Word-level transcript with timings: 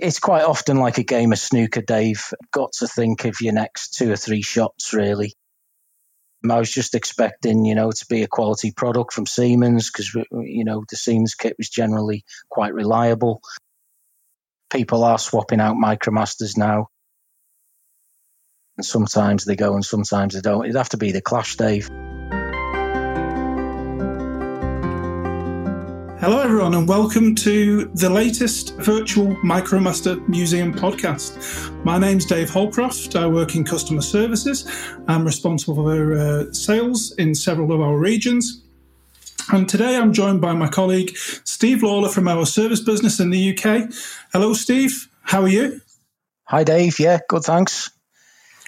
It's 0.00 0.18
quite 0.18 0.44
often 0.44 0.78
like 0.78 0.96
a 0.96 1.02
game 1.02 1.32
of 1.32 1.38
snooker, 1.38 1.82
Dave. 1.82 2.32
Got 2.52 2.72
to 2.78 2.88
think 2.88 3.26
of 3.26 3.40
your 3.42 3.52
next 3.52 3.94
two 3.94 4.10
or 4.10 4.16
three 4.16 4.40
shots, 4.40 4.94
really. 4.94 5.34
I 6.48 6.58
was 6.58 6.70
just 6.70 6.94
expecting, 6.94 7.66
you 7.66 7.74
know, 7.74 7.90
to 7.90 8.06
be 8.08 8.22
a 8.22 8.28
quality 8.28 8.72
product 8.74 9.12
from 9.12 9.26
Siemens 9.26 9.90
because, 9.90 10.14
you 10.14 10.64
know, 10.64 10.84
the 10.88 10.96
Siemens 10.96 11.34
kit 11.34 11.56
was 11.58 11.68
generally 11.68 12.24
quite 12.48 12.72
reliable. 12.72 13.42
People 14.72 15.04
are 15.04 15.18
swapping 15.18 15.60
out 15.60 15.76
Micromasters 15.76 16.56
now. 16.56 16.86
And 18.78 18.86
sometimes 18.86 19.44
they 19.44 19.56
go 19.56 19.74
and 19.74 19.84
sometimes 19.84 20.32
they 20.32 20.40
don't. 20.40 20.64
It'd 20.64 20.76
have 20.76 20.88
to 20.90 20.96
be 20.96 21.12
the 21.12 21.20
Clash, 21.20 21.56
Dave. 21.56 21.90
Hello, 26.20 26.38
everyone, 26.38 26.74
and 26.74 26.86
welcome 26.86 27.34
to 27.36 27.86
the 27.94 28.10
latest 28.10 28.76
virtual 28.76 29.28
MicroMaster 29.36 30.28
Museum 30.28 30.70
podcast. 30.70 31.72
My 31.82 31.98
name's 31.98 32.26
Dave 32.26 32.50
Holcroft. 32.50 33.16
I 33.16 33.26
work 33.26 33.54
in 33.54 33.64
customer 33.64 34.02
services. 34.02 34.70
I'm 35.08 35.24
responsible 35.24 35.76
for 35.76 36.12
uh, 36.14 36.52
sales 36.52 37.12
in 37.12 37.34
several 37.34 37.72
of 37.72 37.80
our 37.80 37.96
regions. 37.96 38.62
And 39.50 39.66
today 39.66 39.96
I'm 39.96 40.12
joined 40.12 40.42
by 40.42 40.52
my 40.52 40.68
colleague 40.68 41.16
Steve 41.16 41.82
Lawler 41.82 42.10
from 42.10 42.28
our 42.28 42.44
service 42.44 42.80
business 42.80 43.18
in 43.18 43.30
the 43.30 43.56
UK. 43.56 43.90
Hello, 44.34 44.52
Steve. 44.52 45.08
How 45.22 45.40
are 45.40 45.48
you? 45.48 45.80
Hi, 46.48 46.64
Dave. 46.64 46.98
Yeah, 47.00 47.20
good, 47.30 47.44
thanks. 47.44 47.90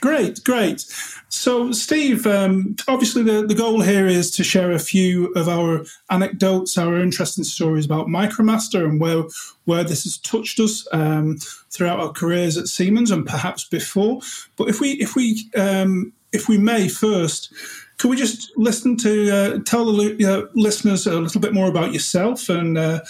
Great, 0.03 0.43
great. 0.43 0.85
So, 1.29 1.71
Steve, 1.71 2.27
um, 2.27 2.75
obviously 2.89 3.23
the, 3.23 3.47
the 3.47 3.55
goal 3.55 3.81
here 3.81 4.09
is 4.09 4.33
to 4.33 4.43
share 4.43 4.73
a 4.73 4.81
few 4.81 5.33
of 5.35 5.49
our 5.49 5.85
anecdotes, 6.11 6.77
our 6.77 6.99
interesting 6.99 7.45
stories 7.45 7.87
about 7.87 8.09
MicroMaster 8.09 8.85
and 8.85 9.01
where 9.01 9.23
where 9.65 9.85
this 9.85 10.03
has 10.03 10.19
touched 10.19 10.59
us 10.59 10.89
um, 10.93 11.39
throughout 11.71 12.01
our 12.01 12.11
careers 12.11 12.59
at 12.59 12.67
Siemens 12.67 13.13
and 13.13 13.25
perhaps 13.25 13.65
before. 13.65 14.21
But 14.57 14.69
if 14.69 14.81
we 14.81 14.95
if 14.95 15.15
we 15.15 15.49
um, 15.55 16.13
if 16.33 16.49
we 16.49 16.59
may 16.59 16.89
first, 16.89 17.53
could 17.99 18.11
we 18.11 18.17
just 18.17 18.51
listen 18.57 18.97
to 18.99 19.31
uh, 19.31 19.59
tell 19.65 19.85
the 19.85 20.25
uh, 20.27 20.51
listeners 20.57 21.07
a 21.07 21.21
little 21.21 21.41
bit 21.41 21.55
more 21.55 21.69
about 21.69 21.93
yourself 21.93 22.49
and 22.49 22.77
uh, 22.77 23.03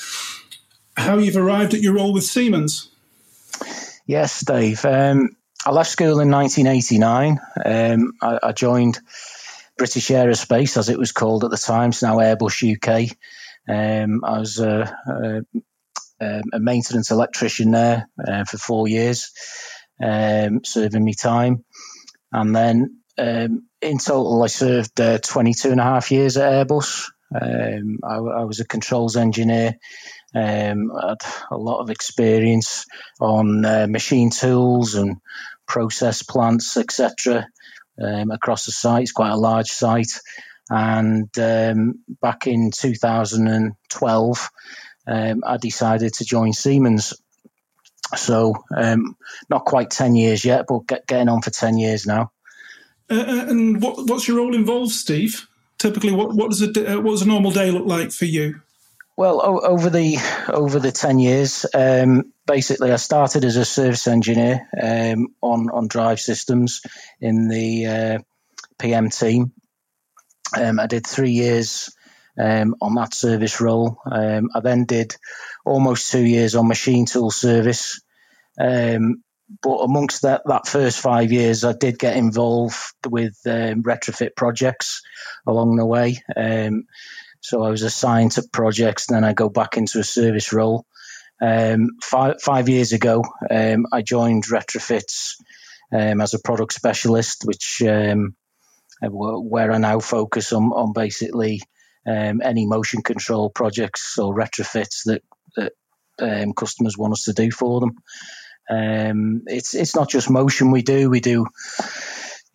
how 0.98 1.16
you've 1.16 1.38
arrived 1.38 1.72
at 1.72 1.80
your 1.80 1.94
role 1.94 2.12
with 2.12 2.24
Siemens? 2.24 2.90
Yes, 4.04 4.44
Dave. 4.44 4.84
Um, 4.84 5.34
I 5.64 5.70
left 5.70 5.90
school 5.90 6.18
in 6.18 6.30
1989. 6.30 7.38
Um, 7.64 8.12
I, 8.20 8.38
I, 8.42 8.52
joined 8.52 8.98
British 9.78 10.08
Aerospace, 10.08 10.76
as 10.76 10.88
it 10.88 10.98
was 10.98 11.12
called 11.12 11.44
at 11.44 11.50
the 11.50 11.56
time, 11.56 11.90
it's 11.90 12.02
now 12.02 12.16
Airbus 12.16 12.76
UK. 12.76 13.16
Um, 13.68 14.24
I 14.24 14.40
was 14.40 14.58
a, 14.58 14.96
a, 16.20 16.42
a, 16.52 16.58
maintenance 16.58 17.12
electrician 17.12 17.70
there 17.70 18.08
uh, 18.26 18.44
for 18.44 18.58
four 18.58 18.88
years, 18.88 19.30
um, 20.02 20.64
serving 20.64 21.04
me 21.04 21.14
time. 21.14 21.64
And 22.32 22.56
then 22.56 22.98
um, 23.16 23.68
in 23.80 23.98
total, 23.98 24.42
I 24.42 24.48
served 24.48 25.00
uh, 25.00 25.18
22 25.18 25.70
and 25.70 25.80
a 25.80 25.84
half 25.84 26.10
years 26.10 26.36
at 26.36 26.66
Airbus. 26.66 27.08
Um, 27.40 28.00
I, 28.02 28.16
I 28.16 28.44
was 28.44 28.58
a 28.58 28.66
controls 28.66 29.16
engineer 29.16 29.78
um, 30.34 30.92
I 30.92 31.08
had 31.10 31.22
a 31.50 31.56
lot 31.56 31.80
of 31.80 31.90
experience 31.90 32.86
on 33.20 33.64
uh, 33.64 33.86
machine 33.88 34.30
tools 34.30 34.94
and 34.94 35.18
process 35.72 36.22
plants, 36.22 36.76
etc., 36.76 37.48
um, 37.98 38.30
across 38.30 38.66
the 38.66 38.72
site. 38.72 39.04
It's 39.04 39.12
quite 39.12 39.32
a 39.32 39.36
large 39.38 39.68
site. 39.68 40.20
And 40.68 41.30
um, 41.38 42.00
back 42.20 42.46
in 42.46 42.70
2012, 42.70 44.50
um, 45.06 45.42
I 45.46 45.56
decided 45.56 46.12
to 46.14 46.26
join 46.26 46.52
Siemens. 46.52 47.14
So, 48.14 48.54
um, 48.76 49.16
not 49.48 49.64
quite 49.64 49.90
10 49.90 50.14
years 50.14 50.44
yet, 50.44 50.66
but 50.68 50.86
get, 50.86 51.06
getting 51.06 51.30
on 51.30 51.40
for 51.40 51.50
10 51.50 51.78
years 51.78 52.06
now. 52.06 52.32
Uh, 53.10 53.14
uh 53.14 53.46
and 53.48 53.80
what, 53.80 54.06
what's 54.06 54.28
your 54.28 54.36
role 54.36 54.54
involved, 54.54 54.92
Steve? 54.92 55.48
Typically, 55.78 56.12
what, 56.12 56.34
what, 56.34 56.50
does 56.50 56.60
a, 56.60 56.68
uh, 56.68 57.00
what 57.00 57.12
does 57.12 57.22
a 57.22 57.28
normal 57.28 57.50
day 57.50 57.70
look 57.70 57.86
like 57.86 58.12
for 58.12 58.26
you? 58.26 58.60
Well, 59.22 59.40
o- 59.40 59.60
over 59.60 59.88
the 59.88 60.18
over 60.48 60.80
the 60.80 60.90
ten 60.90 61.20
years, 61.20 61.64
um, 61.74 62.32
basically, 62.44 62.90
I 62.90 62.96
started 62.96 63.44
as 63.44 63.54
a 63.54 63.64
service 63.64 64.08
engineer 64.08 64.66
um, 64.82 65.28
on 65.40 65.70
on 65.70 65.86
drive 65.86 66.18
systems 66.18 66.80
in 67.20 67.46
the 67.46 67.86
uh, 67.86 68.18
PM 68.80 69.10
team. 69.10 69.52
Um, 70.58 70.80
I 70.80 70.88
did 70.88 71.06
three 71.06 71.30
years 71.30 71.94
um, 72.36 72.74
on 72.82 72.96
that 72.96 73.14
service 73.14 73.60
role. 73.60 73.96
Um, 74.10 74.50
I 74.56 74.58
then 74.58 74.86
did 74.86 75.14
almost 75.64 76.10
two 76.10 76.26
years 76.26 76.56
on 76.56 76.66
machine 76.66 77.06
tool 77.06 77.30
service. 77.30 78.00
Um, 78.60 79.22
but 79.62 79.76
amongst 79.76 80.22
that, 80.22 80.42
that 80.46 80.66
first 80.66 80.98
five 80.98 81.30
years, 81.30 81.62
I 81.62 81.74
did 81.74 81.96
get 81.96 82.16
involved 82.16 82.76
with 83.08 83.36
retrofit 83.46 84.34
projects 84.34 85.00
along 85.46 85.76
the 85.76 85.86
way. 85.86 86.24
So 87.42 87.62
I 87.64 87.70
was 87.70 87.82
assigned 87.82 88.32
to 88.32 88.44
projects, 88.52 89.08
and 89.08 89.16
then 89.16 89.24
I 89.24 89.32
go 89.32 89.48
back 89.48 89.76
into 89.76 89.98
a 89.98 90.04
service 90.04 90.52
role. 90.52 90.86
Um, 91.42 91.88
five, 92.00 92.40
five 92.40 92.68
years 92.68 92.92
ago, 92.92 93.24
um, 93.50 93.86
I 93.92 94.02
joined 94.02 94.44
Retrofits 94.44 95.34
um, 95.92 96.20
as 96.20 96.34
a 96.34 96.38
product 96.38 96.72
specialist, 96.72 97.42
which 97.44 97.82
um, 97.82 98.36
uh, 99.02 99.08
where 99.10 99.72
I 99.72 99.78
now 99.78 99.98
focus 99.98 100.52
on, 100.52 100.70
on 100.72 100.92
basically 100.92 101.60
um, 102.06 102.40
any 102.44 102.64
motion 102.64 103.02
control 103.02 103.50
projects 103.50 104.18
or 104.18 104.32
retrofits 104.32 105.02
that, 105.06 105.22
that 105.56 105.72
um, 106.20 106.52
customers 106.52 106.96
want 106.96 107.14
us 107.14 107.24
to 107.24 107.32
do 107.32 107.50
for 107.50 107.80
them. 107.80 109.42
it's 109.48 109.74
it's 109.74 109.96
not 109.96 110.08
just 110.08 110.30
motion 110.30 110.70
we 110.70 110.82
do; 110.82 111.10
we 111.10 111.18
do 111.18 111.46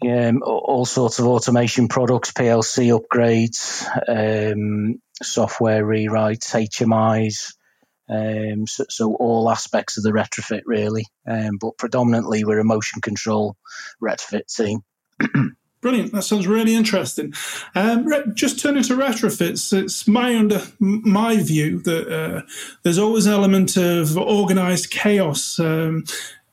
um, 0.04 0.44
all 0.44 0.86
sorts 0.86 1.20
of 1.20 1.28
automation 1.28 1.88
products, 1.88 2.32
PLC 2.32 2.98
upgrades, 2.98 3.84
um, 4.08 5.02
software 5.22 5.84
rewrites, 5.84 6.52
HMIs. 6.54 7.54
Um, 8.10 8.68
so, 8.68 8.86
so, 8.90 9.16
all 9.16 9.50
aspects 9.50 9.98
of 9.98 10.04
the 10.04 10.12
retrofit 10.12 10.62
really, 10.66 11.06
um, 11.28 11.58
but 11.60 11.78
predominantly 11.78 12.46
we're 12.46 12.60
a 12.60 12.64
motion 12.64 13.02
control 13.02 13.58
retrofit 14.02 14.48
team. 14.54 14.82
Brilliant. 15.80 16.12
That 16.12 16.24
sounds 16.24 16.48
really 16.48 16.74
interesting. 16.74 17.34
Um, 17.76 18.34
just 18.34 18.60
turning 18.60 18.84
to 18.84 18.96
retrofits, 18.96 19.72
it's 19.72 20.08
my 20.08 20.36
under 20.36 20.62
my 20.80 21.38
view 21.38 21.80
that 21.82 22.08
uh, 22.12 22.42
there's 22.82 22.98
always 22.98 23.28
an 23.28 23.34
element 23.34 23.78
of 23.78 24.18
organised 24.18 24.90
chaos. 24.90 25.60
Um, 25.60 26.06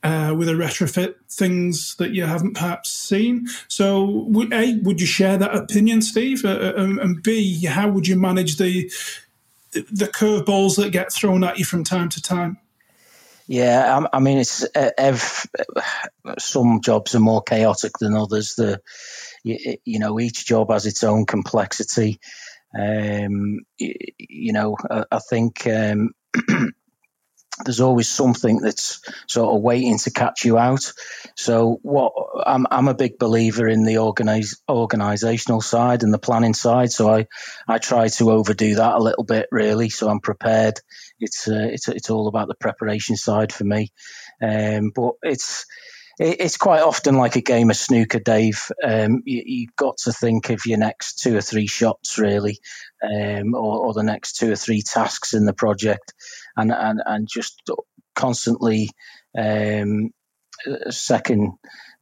uh, 0.04 0.34
with 0.36 0.48
a 0.48 0.52
retrofit, 0.52 1.14
things 1.30 1.96
that 1.96 2.10
you 2.10 2.24
haven't 2.24 2.54
perhaps 2.54 2.90
seen. 2.90 3.48
So, 3.68 4.30
A, 4.52 4.78
would 4.82 5.00
you 5.00 5.06
share 5.06 5.38
that 5.38 5.54
opinion, 5.54 6.02
Steve? 6.02 6.44
Uh, 6.44 6.74
uh 6.76 6.96
and 7.00 7.22
B, 7.22 7.64
how 7.64 7.88
would 7.88 8.06
you 8.06 8.18
manage 8.18 8.58
the 8.58 8.92
the 9.72 10.06
curveballs 10.06 10.76
that 10.76 10.92
get 10.92 11.12
thrown 11.12 11.42
at 11.42 11.58
you 11.58 11.64
from 11.64 11.82
time 11.82 12.08
to 12.10 12.22
time? 12.22 12.58
Yeah, 13.46 14.06
I, 14.12 14.20
mean, 14.20 14.38
it's 14.38 14.64
uh, 14.74 15.18
some 16.38 16.80
jobs 16.80 17.14
are 17.14 17.20
more 17.20 17.42
chaotic 17.42 17.98
than 17.98 18.14
others. 18.14 18.54
The 18.54 18.80
you, 19.42 19.76
you 19.84 19.98
know 19.98 20.20
each 20.20 20.46
job 20.46 20.70
has 20.70 20.86
its 20.86 21.02
own 21.02 21.26
complexity. 21.26 22.20
Um, 22.78 23.60
you, 23.78 23.94
you 24.18 24.52
know, 24.52 24.76
I, 24.90 25.04
I 25.12 25.18
think 25.18 25.66
um, 25.66 26.12
there's 27.64 27.80
always 27.80 28.08
something 28.08 28.58
that's 28.58 29.00
sort 29.28 29.54
of 29.54 29.62
waiting 29.62 29.98
to 29.98 30.10
catch 30.10 30.44
you 30.44 30.58
out. 30.58 30.92
So 31.36 31.78
what 31.82 32.12
I'm 32.44 32.66
I'm 32.70 32.88
a 32.88 32.94
big 32.94 33.18
believer 33.18 33.68
in 33.68 33.84
the 33.84 33.98
organize 33.98 34.60
organizational 34.68 35.60
side 35.60 36.02
and 36.02 36.12
the 36.12 36.18
planning 36.18 36.54
side. 36.54 36.90
So 36.90 37.08
I 37.08 37.28
I 37.68 37.78
try 37.78 38.08
to 38.08 38.32
overdo 38.32 38.76
that 38.76 38.94
a 38.94 39.02
little 39.02 39.24
bit 39.24 39.46
really. 39.52 39.88
So 39.88 40.08
I'm 40.08 40.20
prepared. 40.20 40.80
It's 41.20 41.46
uh, 41.46 41.68
it's 41.70 41.88
it's 41.88 42.10
all 42.10 42.26
about 42.26 42.48
the 42.48 42.56
preparation 42.56 43.16
side 43.16 43.52
for 43.52 43.64
me. 43.64 43.92
Um, 44.42 44.90
but 44.94 45.14
it's 45.22 45.66
it's 46.18 46.56
quite 46.56 46.82
often 46.82 47.16
like 47.16 47.36
a 47.36 47.40
game 47.40 47.70
of 47.70 47.76
snooker, 47.76 48.20
Dave. 48.20 48.70
Um, 48.82 49.22
you, 49.24 49.66
have 49.66 49.76
got 49.76 49.96
to 50.04 50.12
think 50.12 50.50
of 50.50 50.66
your 50.66 50.78
next 50.78 51.20
two 51.20 51.36
or 51.36 51.40
three 51.40 51.66
shots, 51.66 52.18
really, 52.18 52.58
um, 53.02 53.54
or, 53.54 53.86
or, 53.86 53.94
the 53.94 54.02
next 54.02 54.36
two 54.36 54.52
or 54.52 54.56
three 54.56 54.82
tasks 54.82 55.34
in 55.34 55.44
the 55.44 55.52
project 55.52 56.14
and 56.56 56.72
and, 56.72 57.02
and 57.04 57.28
just 57.30 57.60
constantly 58.14 58.90
um, 59.36 60.10
second 60.90 61.54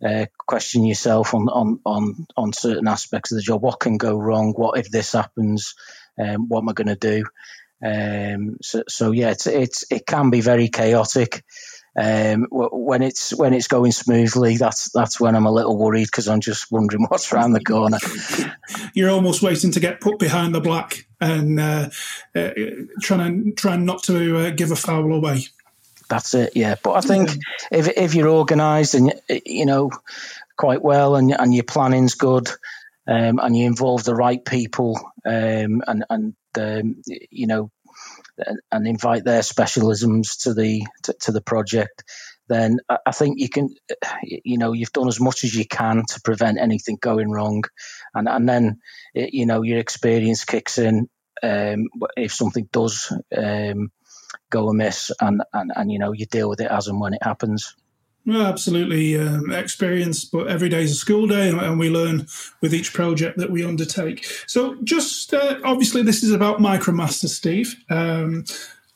uh, 0.05 0.27
question 0.39 0.85
yourself 0.85 1.35
on, 1.35 1.49
on 1.49 1.81
on 1.85 2.27
on 2.37 2.53
certain 2.53 2.89
aspects 2.89 3.33
of 3.33 3.37
the 3.37 3.43
job. 3.43 3.63
What 3.63 3.81
can 3.81 3.97
go 3.97 4.19
wrong? 4.19 4.53
What 4.53 4.79
if 4.79 4.91
this 4.91 5.13
happens? 5.13 5.75
Um, 6.19 6.49
what 6.49 6.61
am 6.61 6.69
I 6.69 6.73
going 6.73 6.89
to 6.89 6.97
do? 6.97 7.25
Um, 7.85 8.59
so, 8.63 8.85
so 8.89 9.11
yeah, 9.11 9.31
it's, 9.31 9.47
it's 9.47 9.85
it 9.91 10.07
can 10.07 10.31
be 10.31 10.41
very 10.41 10.69
chaotic. 10.69 11.45
Um, 11.95 12.47
when 12.51 13.03
it's 13.03 13.35
when 13.35 13.53
it's 13.53 13.69
going 13.69 13.93
smoothly, 13.93 14.57
that's 14.57 14.91
that's 14.93 15.21
when 15.21 15.37
I'm 15.37 15.47
a 15.47 15.53
little 15.53 15.77
worried 15.77 16.07
because 16.07 16.27
I'm 16.27 16.41
just 16.41 16.73
wondering 16.73 17.05
what's 17.09 17.33
around 17.33 17.53
the 17.53 17.63
corner. 17.63 17.99
You're 18.95 19.11
almost 19.11 19.43
waiting 19.43 19.73
to 19.73 19.81
get 19.81 20.01
put 20.01 20.19
behind 20.19 20.55
the 20.55 20.61
black 20.61 21.07
and 21.21 21.61
uh, 21.61 21.91
uh, 22.35 22.51
trying 23.03 23.45
to 23.45 23.53
trying 23.53 23.85
not 23.85 24.03
to 24.05 24.39
uh, 24.39 24.51
give 24.51 24.71
a 24.71 24.77
foul 24.77 25.13
away. 25.13 25.47
that's 26.09 26.35
it. 26.35 26.53
Yeah, 26.57 26.77
but 26.83 26.93
I 26.93 27.01
think 27.03 27.31
yeah. 27.31 27.79
if 27.79 27.89
if 27.89 28.15
you're 28.15 28.29
organised 28.29 28.95
and 28.95 29.13
you 29.29 29.67
know 29.67 29.91
quite 30.57 30.83
well 30.83 31.17
and 31.17 31.31
and 31.39 31.55
your 31.55 31.65
planning's 31.65 32.15
good, 32.15 32.49
um, 33.07 33.39
and 33.39 33.57
you 33.57 33.67
involve 33.67 34.05
the 34.05 34.15
right 34.15 34.43
people, 34.43 34.99
um, 35.27 35.83
and 35.87 36.05
and 36.09 36.35
um, 36.59 37.03
you 37.31 37.47
know, 37.47 37.71
and 38.71 38.87
invite 38.87 39.25
their 39.25 39.43
specialisms 39.43 40.43
to 40.43 40.55
the 40.55 40.87
to, 41.05 41.15
to 41.21 41.33
the 41.33 41.41
project, 41.41 42.05
then 42.49 42.79
I 43.07 43.13
think 43.13 43.41
you 43.41 43.49
can, 43.49 43.75
you 44.23 44.59
know, 44.59 44.73
you've 44.73 44.93
done 44.93 45.09
as 45.09 45.21
much 45.21 45.45
as 45.45 45.55
you 45.55 45.67
can 45.67 46.05
to 46.07 46.21
prevent 46.23 46.59
anything 46.59 46.99
going 47.01 47.31
wrong, 47.31 47.65
and 48.15 48.29
and 48.29 48.49
then 48.49 48.81
you 49.15 49.47
know 49.47 49.63
your 49.63 49.79
experience 49.79 50.45
kicks 50.45 50.79
in 50.79 51.09
um, 51.43 51.89
if 52.17 52.33
something 52.33 52.69
does 52.73 53.13
um, 53.37 53.91
go 54.51 54.69
amiss, 54.69 55.13
and, 55.21 55.43
and 55.53 55.73
and 55.75 55.93
you 55.93 55.99
know 55.99 56.13
you 56.13 56.27
deal 56.27 56.49
with 56.49 56.61
it 56.61 56.71
as 56.71 56.89
and 56.89 57.01
when 57.01 57.15
it 57.15 57.23
happens. 57.23 57.77
Well, 58.25 58.47
absolutely 58.47 59.19
um, 59.19 59.51
experience, 59.51 60.25
but 60.25 60.47
every 60.47 60.69
day 60.69 60.83
is 60.83 60.93
a 60.93 60.97
school 60.97 61.27
day, 61.27 61.49
and 61.49 61.79
we 61.79 61.91
learn 61.91 62.29
with 62.61 62.73
each 62.73 62.93
project 62.93 63.37
that 63.39 63.51
we 63.51 63.65
undertake. 63.65 64.25
So, 64.47 64.77
just 64.85 65.35
uh, 65.35 65.59
obviously, 65.65 66.03
this 66.03 66.23
is 66.23 66.31
about 66.31 66.59
MicroMaster, 66.59 67.29
Steve. 67.29 67.75
Um, 67.91 68.45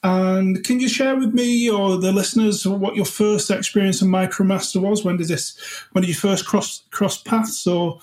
and 0.05 0.63
can 0.63 0.79
you 0.79 0.89
share 0.89 1.17
with 1.17 1.35
me 1.35 1.69
or 1.69 1.97
the 1.97 2.13
listeners 2.13 2.65
what 2.65 2.95
your 2.95 3.05
first 3.05 3.51
experience 3.51 4.01
of 4.01 4.07
MicroMaster 4.07 4.81
was? 4.81 5.05
When 5.05 5.17
did 5.17 5.27
this? 5.27 5.59
When 5.91 6.03
did 6.03 6.09
you 6.09 6.15
first 6.15 6.47
cross 6.47 6.85
cross 6.93 7.21
paths 7.21 7.67
or 7.67 7.99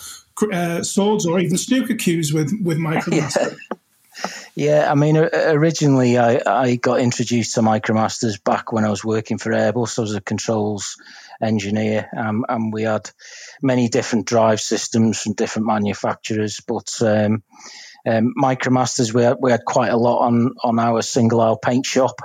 uh, 0.52 0.84
swords 0.84 1.26
or 1.26 1.40
even 1.40 1.58
snooker 1.58 1.96
cues 1.96 2.34
with 2.34 2.52
with 2.62 2.78
MicroMaster? 2.80 3.56
Yeah. 4.56 4.90
I 4.90 4.96
mean, 4.96 5.18
originally 5.18 6.18
I, 6.18 6.42
I 6.46 6.76
got 6.76 7.00
introduced 7.00 7.56
to 7.56 7.62
MicroMasters 7.62 8.44
back 8.44 8.72
when 8.72 8.86
I 8.86 8.90
was 8.90 9.04
working 9.04 9.38
for 9.38 9.52
Airbus. 9.52 9.98
I 9.98 10.02
was 10.02 10.16
a 10.16 10.22
controls 10.22 10.98
engineer, 11.42 12.10
um, 12.16 12.46
and 12.48 12.72
we 12.72 12.84
had 12.84 13.10
many 13.62 13.90
different 13.90 14.26
drive 14.26 14.62
systems 14.62 15.22
from 15.22 15.34
different 15.34 15.68
manufacturers. 15.68 16.62
But 16.66 16.90
um, 17.02 17.44
um, 18.06 18.34
MicroMasters, 18.38 19.14
we 19.14 19.24
had, 19.24 19.38
we 19.40 19.52
had 19.52 19.66
quite 19.66 19.92
a 19.92 19.98
lot 19.98 20.26
on 20.26 20.52
on 20.64 20.80
our 20.80 21.02
single 21.02 21.42
aisle 21.42 21.58
paint 21.58 21.86
shop. 21.86 22.16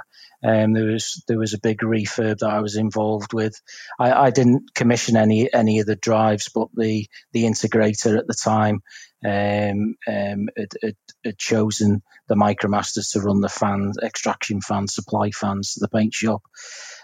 Um, 0.43 0.73
there 0.73 0.87
was 0.87 1.25
there 1.27 1.39
was 1.39 1.53
a 1.53 1.61
big 1.61 1.79
refurb 1.79 2.39
that 2.39 2.51
I 2.51 2.61
was 2.61 2.77
involved 2.77 3.33
with. 3.33 3.61
I, 3.99 4.13
I, 4.13 4.31
didn't 4.31 4.73
commission 4.73 5.17
any 5.17 5.53
any 5.53 5.81
of 5.81 5.87
the 5.87 5.97
drives, 5.97 6.49
but 6.49 6.69
the 6.77 7.09
the 7.33 7.43
integrator 7.43 8.17
at 8.17 8.29
the 8.29 8.35
time 8.35 8.83
um, 9.25 9.97
um, 10.07 10.49
had, 10.57 10.73
had, 10.83 10.97
had, 11.25 11.39
chosen 11.39 12.03
the 12.29 12.37
MicroMasters 12.37 13.13
to 13.13 13.21
run 13.21 13.41
the 13.41 13.49
fans, 13.49 13.99
extraction 14.03 14.61
fans, 14.61 14.95
supply 14.95 15.31
fans 15.31 15.75
to 15.75 15.81
the 15.81 15.89
paint 15.89 16.15
shop. 16.15 16.43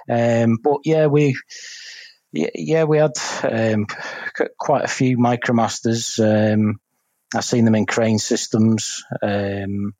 Um, 0.08 0.58
but 0.62 0.80
yeah, 0.84 1.06
we 1.06 1.34
yeah, 2.32 2.84
we 2.84 2.98
had 2.98 3.12
um, 3.42 3.86
quite 4.58 4.84
a 4.84 4.88
few 4.88 5.18
MicroMasters. 5.18 6.18
Um, 6.20 6.80
I've 7.34 7.44
seen 7.44 7.64
them 7.64 7.74
in 7.74 7.86
crane 7.86 8.18
systems, 8.18 9.04
um, 9.22 9.94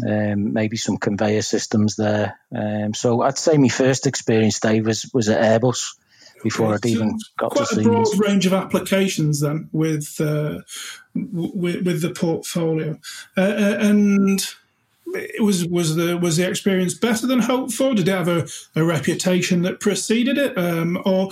maybe 0.00 0.76
some 0.76 0.96
conveyor 0.96 1.42
systems 1.42 1.96
there. 1.96 2.38
Um, 2.54 2.94
so 2.94 3.22
I'd 3.22 3.38
say 3.38 3.56
my 3.56 3.68
first 3.68 4.06
experience, 4.06 4.60
Dave, 4.60 4.86
was 4.86 5.10
was 5.12 5.28
at 5.28 5.40
Airbus 5.40 5.94
before 6.42 6.74
I'd 6.74 6.86
even 6.86 7.18
got 7.38 7.52
quite 7.52 7.68
to 7.68 7.74
see. 7.74 7.84
Quite 7.84 7.94
a 7.94 8.02
broad 8.02 8.18
range 8.18 8.46
of 8.46 8.52
applications 8.52 9.40
then 9.40 9.68
with 9.72 10.20
uh, 10.20 10.60
with, 11.14 11.86
with, 11.86 12.02
the 12.02 12.10
portfolio, 12.10 12.98
uh, 13.36 13.40
uh, 13.40 13.76
and 13.80 14.44
it 15.14 15.42
was 15.42 15.66
was 15.66 15.96
the 15.96 16.16
was 16.16 16.36
the 16.36 16.48
experience 16.48 16.94
better 16.94 17.26
than 17.26 17.40
hoped 17.40 17.72
for? 17.72 17.94
Did 17.94 18.08
it 18.08 18.12
have 18.12 18.28
a, 18.28 18.48
a 18.74 18.84
reputation 18.84 19.62
that 19.62 19.80
preceded 19.80 20.38
it, 20.38 20.56
um, 20.56 21.00
or 21.04 21.30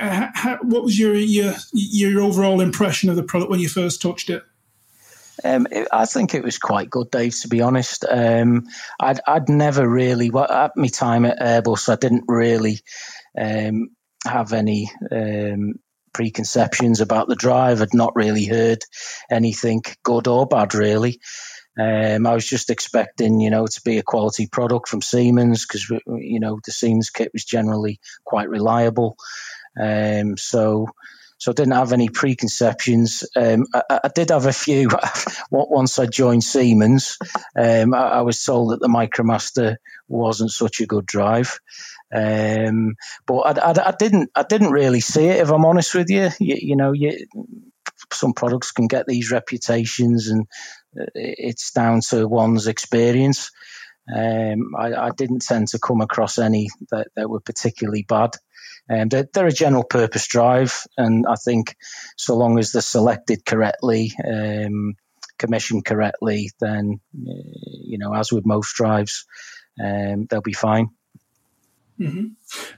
uh, 0.00 0.28
how, 0.34 0.58
what 0.62 0.84
was 0.84 0.98
your, 0.98 1.14
your 1.14 1.54
your 1.72 2.20
overall 2.20 2.60
impression 2.60 3.10
of 3.10 3.16
the 3.16 3.22
product 3.22 3.50
when 3.50 3.60
you 3.60 3.68
first 3.68 4.00
touched 4.00 4.30
it? 4.30 4.44
Um, 5.44 5.68
it, 5.70 5.86
I 5.92 6.06
think 6.06 6.34
it 6.34 6.42
was 6.42 6.58
quite 6.58 6.90
good, 6.90 7.10
Dave. 7.10 7.38
To 7.40 7.48
be 7.48 7.60
honest, 7.60 8.04
um, 8.08 8.66
I'd 9.00 9.20
I'd 9.26 9.48
never 9.48 9.88
really 9.88 10.30
well, 10.30 10.50
at 10.50 10.76
my 10.76 10.88
time 10.88 11.24
at 11.24 11.38
Airbus, 11.38 11.88
I 11.88 11.96
didn't 11.96 12.24
really 12.28 12.80
um, 13.38 13.90
have 14.26 14.52
any 14.52 14.90
um, 15.10 15.74
preconceptions 16.12 17.00
about 17.00 17.28
the 17.28 17.36
drive. 17.36 17.80
I'd 17.80 17.94
not 17.94 18.16
really 18.16 18.44
heard 18.44 18.78
anything 19.30 19.82
good 20.02 20.26
or 20.26 20.46
bad, 20.46 20.74
really. 20.74 21.20
Um, 21.80 22.26
I 22.26 22.34
was 22.34 22.46
just 22.46 22.70
expecting, 22.70 23.40
you 23.40 23.50
know, 23.50 23.66
to 23.66 23.80
be 23.84 23.98
a 23.98 24.02
quality 24.02 24.48
product 24.48 24.88
from 24.88 25.00
Siemens 25.00 25.64
because, 25.64 25.88
you 25.88 26.40
know, 26.40 26.58
the 26.64 26.72
Siemens 26.72 27.10
kit 27.10 27.30
was 27.32 27.44
generally 27.44 28.00
quite 28.24 28.48
reliable. 28.48 29.16
Um, 29.80 30.36
so, 30.36 30.88
so 31.38 31.52
I 31.52 31.54
didn't 31.54 31.74
have 31.74 31.92
any 31.92 32.08
preconceptions. 32.08 33.24
Um, 33.34 33.66
I, 33.72 34.00
I, 34.04 34.08
did 34.08 34.30
have 34.30 34.46
a 34.46 34.52
few. 34.52 34.90
Once 35.50 35.98
I 35.98 36.06
joined 36.06 36.42
Siemens, 36.44 37.16
um, 37.56 37.94
I, 37.94 38.08
I, 38.08 38.20
was 38.22 38.42
told 38.42 38.72
that 38.72 38.80
the 38.80 38.88
MicroMaster 38.88 39.76
wasn't 40.08 40.50
such 40.50 40.80
a 40.80 40.86
good 40.86 41.06
drive. 41.06 41.60
Um, 42.12 42.96
but 43.26 43.58
I, 43.58 43.88
I, 43.88 43.94
didn't, 43.96 44.30
I 44.34 44.42
didn't 44.42 44.72
really 44.72 45.00
see 45.00 45.26
it. 45.26 45.40
If 45.40 45.50
I'm 45.50 45.64
honest 45.64 45.94
with 45.94 46.10
you, 46.10 46.30
you, 46.40 46.56
you 46.58 46.76
know, 46.76 46.92
you, 46.92 47.26
some 48.12 48.32
products 48.32 48.72
can 48.72 48.88
get 48.88 49.06
these 49.06 49.30
reputations, 49.30 50.28
and 50.28 50.46
uh, 50.98 51.06
it's 51.14 51.72
down 51.72 52.00
to 52.08 52.26
one's 52.26 52.66
experience. 52.66 53.50
Um, 54.14 54.74
I, 54.78 54.94
I, 54.94 55.10
didn't 55.10 55.42
tend 55.42 55.68
to 55.68 55.78
come 55.78 56.00
across 56.00 56.38
any 56.38 56.68
that, 56.90 57.08
that 57.14 57.28
were 57.28 57.40
particularly 57.40 58.04
bad. 58.08 58.30
Um, 58.90 59.08
they're, 59.08 59.28
they're, 59.32 59.46
a 59.46 59.52
general 59.52 59.84
purpose 59.84 60.26
drive, 60.26 60.82
and 60.96 61.26
I 61.28 61.34
think 61.34 61.76
so 62.16 62.36
long 62.36 62.58
as 62.58 62.72
they're 62.72 62.80
selected 62.80 63.44
correctly, 63.44 64.12
um, 64.26 64.94
commissioned 65.38 65.84
correctly, 65.84 66.50
then 66.58 67.00
uh, 67.14 67.32
you 67.84 67.98
know, 67.98 68.14
as 68.14 68.32
with 68.32 68.46
most 68.46 68.74
drives, 68.74 69.26
um, 69.82 70.26
they'll 70.30 70.40
be 70.40 70.54
fine. 70.54 70.88
Mm-hmm. 72.00 72.26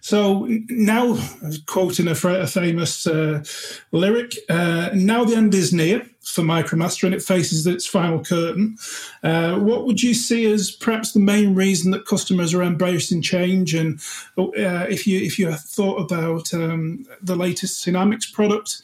So 0.00 0.46
now, 0.68 1.18
quoting 1.66 2.08
a, 2.08 2.12
a 2.12 2.46
famous 2.46 3.06
uh, 3.06 3.44
lyric, 3.92 4.34
uh, 4.48 4.90
now 4.94 5.24
the 5.24 5.36
end 5.36 5.54
is 5.54 5.72
near 5.72 6.06
for 6.22 6.42
MicroMaster 6.42 7.04
and 7.04 7.14
it 7.14 7.22
faces 7.22 7.66
its 7.66 7.86
final 7.86 8.24
curtain. 8.24 8.76
Uh, 9.22 9.58
what 9.58 9.84
would 9.84 10.02
you 10.02 10.14
see 10.14 10.50
as 10.50 10.70
perhaps 10.70 11.12
the 11.12 11.20
main 11.20 11.54
reason 11.54 11.90
that 11.90 12.06
customers 12.06 12.54
are 12.54 12.62
embracing 12.62 13.22
change? 13.22 13.74
And 13.74 14.00
uh, 14.38 14.86
if 14.88 15.06
you 15.06 15.20
if 15.20 15.38
you 15.38 15.52
thought 15.52 15.98
about 16.00 16.52
um, 16.54 17.04
the 17.22 17.36
latest 17.36 17.84
Sinamics 17.84 18.32
product, 18.32 18.82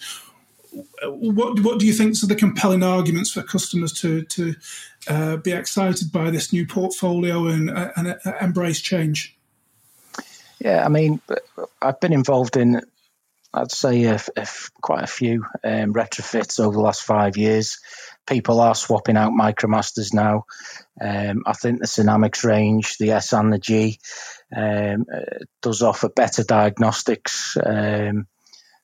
what 1.04 1.60
what 1.60 1.78
do 1.78 1.87
you 1.87 1.92
think 1.92 2.22
are 2.22 2.26
the 2.26 2.34
compelling 2.34 2.82
arguments 2.82 3.30
for 3.30 3.42
customers 3.42 3.92
to 3.94 4.22
to 4.22 4.54
uh, 5.08 5.37
be 5.37 5.52
excited 5.52 6.12
by 6.12 6.30
this 6.30 6.52
new 6.52 6.66
portfolio 6.66 7.46
and, 7.46 7.70
uh, 7.70 7.90
and 7.96 8.16
embrace 8.40 8.80
change? 8.80 9.37
Yeah, 10.66 10.85
I 10.85 10.88
mean, 10.88 11.20
I've 11.80 12.00
been 12.00 12.12
involved 12.12 12.56
in, 12.56 12.82
I'd 13.54 13.70
say, 13.70 14.02
a, 14.06 14.20
a, 14.37 14.49
quite 14.82 15.04
a 15.04 15.06
few 15.06 15.44
um, 15.62 15.94
retrofits 15.94 16.58
over 16.58 16.75
the 16.75 16.82
last 16.82 17.04
five 17.04 17.37
years. 17.37 17.78
People 18.26 18.58
are 18.58 18.75
swapping 18.75 19.16
out 19.16 19.30
MicroMasters 19.30 20.12
now. 20.12 20.46
Um, 21.00 21.44
I 21.46 21.52
think 21.52 21.78
the 21.78 21.87
Sinamics 21.87 22.42
range, 22.42 22.99
the 22.99 23.12
S 23.12 23.32
and 23.32 23.52
the 23.52 23.61
G, 23.61 24.00
um, 24.56 25.06
uh, 25.14 25.44
does 25.62 25.82
offer 25.82 26.08
better 26.08 26.42
diagnostics. 26.42 27.56
Um, 27.64 28.26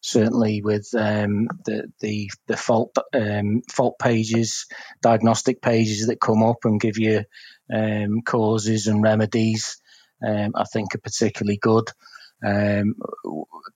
certainly, 0.01 0.63
with 0.63 0.89
um, 0.97 1.49
the, 1.65 1.91
the 1.99 2.31
the 2.47 2.57
fault 2.57 2.97
um, 3.13 3.63
fault 3.69 3.99
pages, 3.99 4.67
diagnostic 5.01 5.61
pages 5.61 6.07
that 6.07 6.21
come 6.21 6.45
up 6.45 6.59
and 6.63 6.81
give 6.81 6.97
you 6.97 7.25
causes 8.25 8.87
and 8.87 9.03
remedies 9.03 9.82
um, 10.27 10.53
I 10.55 10.65
think 10.65 10.95
are 10.95 10.99
particularly 10.99 11.59
good. 11.59 11.89
Um, 12.45 12.97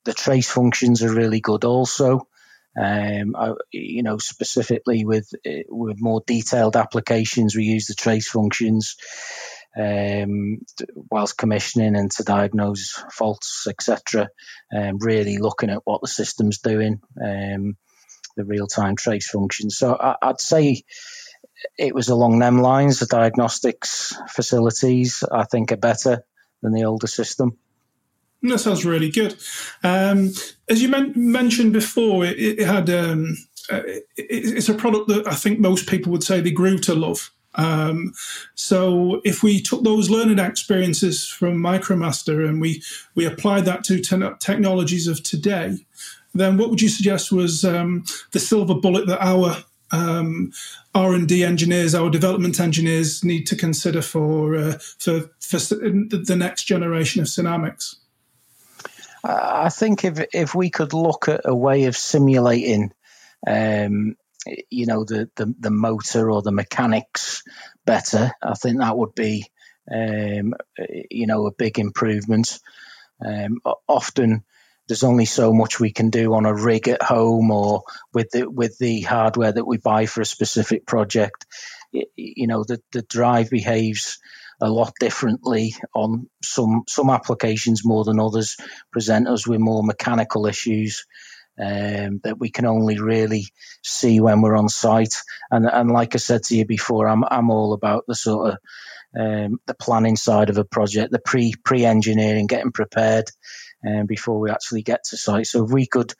the 0.04 0.12
trace 0.12 0.50
functions 0.50 1.02
are 1.02 1.12
really 1.12 1.40
good 1.40 1.64
also. 1.64 2.26
Um, 2.78 3.34
I, 3.36 3.52
you 3.72 4.02
know, 4.02 4.18
specifically 4.18 5.04
with 5.04 5.30
with 5.68 5.96
more 6.00 6.22
detailed 6.26 6.76
applications, 6.76 7.56
we 7.56 7.64
use 7.64 7.86
the 7.86 7.94
trace 7.94 8.28
functions 8.28 8.96
um, 9.78 10.58
whilst 11.10 11.38
commissioning 11.38 11.96
and 11.96 12.10
to 12.12 12.22
diagnose 12.22 13.02
faults, 13.12 13.66
etc. 13.68 14.28
Um, 14.74 14.98
really 14.98 15.38
looking 15.38 15.70
at 15.70 15.82
what 15.84 16.00
the 16.02 16.08
system's 16.08 16.58
doing, 16.58 17.00
um, 17.22 17.76
the 18.36 18.44
real 18.44 18.66
time 18.66 18.96
trace 18.96 19.28
functions. 19.30 19.78
So 19.78 19.94
I, 19.94 20.26
would 20.26 20.40
say 20.40 20.82
it 21.78 21.94
was 21.94 22.08
along 22.08 22.38
them 22.38 22.60
lines. 22.60 22.98
The 22.98 23.06
diagnostics 23.06 24.14
facilities, 24.28 25.24
I 25.30 25.44
think, 25.44 25.72
are 25.72 25.78
better 25.78 26.24
than 26.66 26.74
the 26.74 26.84
older 26.84 27.06
system. 27.06 27.56
That 28.42 28.58
sounds 28.58 28.84
really 28.84 29.10
good. 29.10 29.36
Um, 29.82 30.32
as 30.68 30.82
you 30.82 30.88
men- 30.88 31.14
mentioned 31.14 31.72
before, 31.72 32.24
it, 32.24 32.38
it 32.38 32.66
had 32.66 32.90
um, 32.90 33.36
uh, 33.70 33.82
it, 33.86 34.04
it's 34.18 34.68
a 34.68 34.74
product 34.74 35.08
that 35.08 35.26
I 35.26 35.34
think 35.34 35.60
most 35.60 35.88
people 35.88 36.12
would 36.12 36.24
say 36.24 36.40
they 36.40 36.50
grew 36.50 36.78
to 36.78 36.94
love 36.94 37.30
Um, 37.56 38.12
so 38.54 39.20
if 39.24 39.42
we 39.42 39.60
took 39.60 39.82
those 39.82 40.10
learning 40.10 40.38
experiences 40.38 41.26
from 41.26 41.56
MicroMaster 41.56 42.46
and 42.46 42.60
we 42.60 42.82
we 43.14 43.24
applied 43.24 43.64
that 43.64 43.82
to 43.84 44.00
te- 44.00 44.36
technologies 44.38 45.08
of 45.08 45.22
today, 45.22 45.78
then 46.34 46.58
what 46.58 46.70
would 46.70 46.82
you 46.82 46.88
suggest 46.88 47.32
was 47.32 47.64
um, 47.64 48.04
the 48.32 48.38
silver 48.38 48.74
bullet 48.74 49.06
that 49.06 49.24
our 49.24 49.56
um, 49.92 50.52
R 50.94 51.14
and 51.14 51.28
D 51.28 51.44
engineers, 51.44 51.94
our 51.94 52.10
development 52.10 52.60
engineers, 52.60 53.24
need 53.24 53.46
to 53.46 53.56
consider 53.56 54.02
for 54.02 54.56
uh, 54.56 54.78
for 54.98 55.30
for 55.40 55.58
the 55.58 56.36
next 56.36 56.64
generation 56.64 57.20
of 57.22 57.28
Sinamics? 57.28 57.96
I 59.24 59.68
think 59.70 60.04
if 60.04 60.24
if 60.32 60.54
we 60.54 60.70
could 60.70 60.92
look 60.92 61.28
at 61.28 61.42
a 61.44 61.54
way 61.54 61.84
of 61.84 61.96
simulating, 61.96 62.92
um, 63.46 64.16
you 64.70 64.86
know, 64.86 65.04
the, 65.04 65.28
the, 65.36 65.54
the 65.58 65.70
motor 65.70 66.30
or 66.30 66.42
the 66.42 66.52
mechanics 66.52 67.42
better, 67.84 68.32
I 68.42 68.54
think 68.54 68.78
that 68.78 68.96
would 68.96 69.14
be, 69.14 69.46
um, 69.92 70.54
you 71.10 71.26
know, 71.26 71.46
a 71.46 71.52
big 71.52 71.78
improvement. 71.78 72.58
Um, 73.24 73.60
often 73.88 74.44
there's 74.88 75.04
only 75.04 75.24
so 75.24 75.52
much 75.52 75.80
we 75.80 75.92
can 75.92 76.10
do 76.10 76.34
on 76.34 76.46
a 76.46 76.54
rig 76.54 76.88
at 76.88 77.02
home 77.02 77.50
or 77.50 77.82
with 78.12 78.30
the 78.30 78.48
with 78.48 78.78
the 78.78 79.00
hardware 79.02 79.52
that 79.52 79.66
we 79.66 79.78
buy 79.78 80.06
for 80.06 80.20
a 80.20 80.26
specific 80.26 80.86
project. 80.86 81.46
You 81.92 82.46
know, 82.46 82.64
the 82.64 82.80
the 82.92 83.02
drive 83.02 83.50
behaves 83.50 84.18
a 84.60 84.70
lot 84.70 84.92
differently 85.00 85.74
on 85.94 86.28
some 86.42 86.84
some 86.88 87.10
applications 87.10 87.84
more 87.84 88.04
than 88.04 88.20
others. 88.20 88.56
Present 88.92 89.28
us 89.28 89.46
with 89.46 89.60
more 89.60 89.82
mechanical 89.82 90.46
issues. 90.46 91.04
Um, 91.58 92.20
that 92.22 92.38
we 92.38 92.50
can 92.50 92.66
only 92.66 93.00
really 93.00 93.46
see 93.82 94.20
when 94.20 94.42
we're 94.42 94.58
on 94.58 94.68
site. 94.68 95.14
And, 95.50 95.64
and 95.64 95.90
like 95.90 96.14
I 96.14 96.18
said 96.18 96.42
to 96.42 96.54
you 96.54 96.66
before, 96.66 97.08
I'm 97.08 97.24
I'm 97.24 97.48
all 97.48 97.72
about 97.72 98.04
the 98.06 98.14
sort 98.14 98.50
of 98.50 98.58
um, 99.18 99.60
the 99.66 99.72
planning 99.72 100.16
side 100.16 100.50
of 100.50 100.58
a 100.58 100.64
project, 100.64 101.12
the 101.12 101.18
pre 101.18 101.54
pre 101.64 101.86
engineering, 101.86 102.46
getting 102.46 102.72
prepared 102.72 103.30
um, 103.86 104.06
before 104.06 104.38
we 104.38 104.50
actually 104.50 104.82
get 104.82 105.04
to 105.04 105.16
site. 105.16 105.46
So 105.46 105.64
if 105.64 105.70
we 105.70 105.86
could 105.86 106.12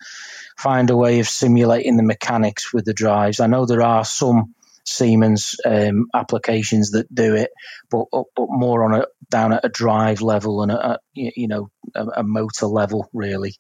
find 0.57 0.91
a 0.91 0.97
way 0.97 1.21
of 1.21 1.29
simulating 1.29 1.97
the 1.97 2.03
mechanics 2.03 2.73
with 2.73 2.85
the 2.85 2.95
drives, 2.95 3.41
I 3.41 3.47
know 3.47 3.67
there 3.67 3.83
are 3.83 4.05
some 4.05 4.55
Siemens 4.87 5.57
um, 5.65 6.07
applications 6.15 6.93
that 6.93 7.13
do 7.13 7.35
it, 7.35 7.51
but 7.91 8.07
but 8.13 8.29
more 8.37 8.85
on 8.85 9.03
a 9.03 9.07
down 9.29 9.53
at 9.53 9.65
a 9.65 9.69
drive 9.69 10.23
level 10.23 10.63
and 10.63 10.71
a, 10.71 10.93
a 10.93 10.99
you 11.13 11.49
know 11.49 11.71
a, 11.95 12.07
a, 12.19 12.23
motor 12.23 12.67
level 12.67 13.09
really. 13.13 13.57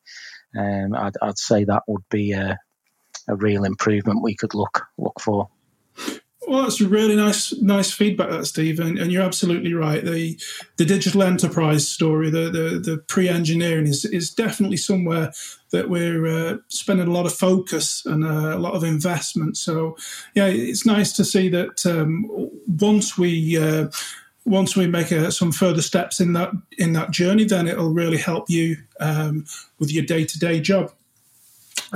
Um, 0.56 0.94
I'd, 0.94 1.16
I'd 1.20 1.36
say 1.36 1.64
that 1.64 1.82
would 1.88 2.08
be 2.08 2.32
a, 2.32 2.56
a 3.28 3.34
real 3.34 3.64
improvement 3.64 4.22
we 4.22 4.36
could 4.36 4.54
look 4.54 4.86
look 4.96 5.20
for. 5.20 5.48
Well, 6.46 6.62
that's 6.62 6.80
really 6.80 7.16
nice, 7.16 7.52
nice 7.54 7.90
feedback, 7.90 8.30
that 8.30 8.46
Steve, 8.46 8.78
and, 8.78 8.98
and, 8.98 9.10
you're 9.10 9.24
absolutely 9.24 9.74
right. 9.74 10.04
The 10.04 10.38
the 10.76 10.84
digital 10.84 11.24
enterprise 11.24 11.88
story, 11.88 12.30
the 12.30 12.50
the, 12.50 12.78
the 12.78 12.98
pre-engineering 13.08 13.88
is 13.88 14.04
is 14.04 14.30
definitely 14.30 14.76
somewhere 14.76 15.32
that 15.72 15.88
we're 15.88 16.26
uh, 16.26 16.58
spending 16.68 17.08
a 17.08 17.12
lot 17.12 17.26
of 17.26 17.34
focus 17.34 18.06
and 18.06 18.24
uh, 18.24 18.56
a 18.56 18.60
lot 18.60 18.74
of 18.74 18.84
investment. 18.84 19.56
So, 19.56 19.96
yeah, 20.36 20.46
it's 20.46 20.86
nice 20.86 21.12
to 21.14 21.24
see 21.24 21.48
that 21.48 21.84
um, 21.84 22.30
once 22.80 23.18
we 23.18 23.58
uh, 23.58 23.88
once 24.44 24.76
we 24.76 24.86
make 24.86 25.10
uh, 25.10 25.32
some 25.32 25.50
further 25.50 25.82
steps 25.82 26.20
in 26.20 26.32
that 26.34 26.52
in 26.78 26.92
that 26.92 27.10
journey, 27.10 27.44
then 27.44 27.66
it'll 27.66 27.92
really 27.92 28.18
help 28.18 28.48
you 28.48 28.76
um, 29.00 29.46
with 29.80 29.90
your 29.90 30.04
day 30.04 30.24
to 30.24 30.38
day 30.38 30.60
job. 30.60 30.92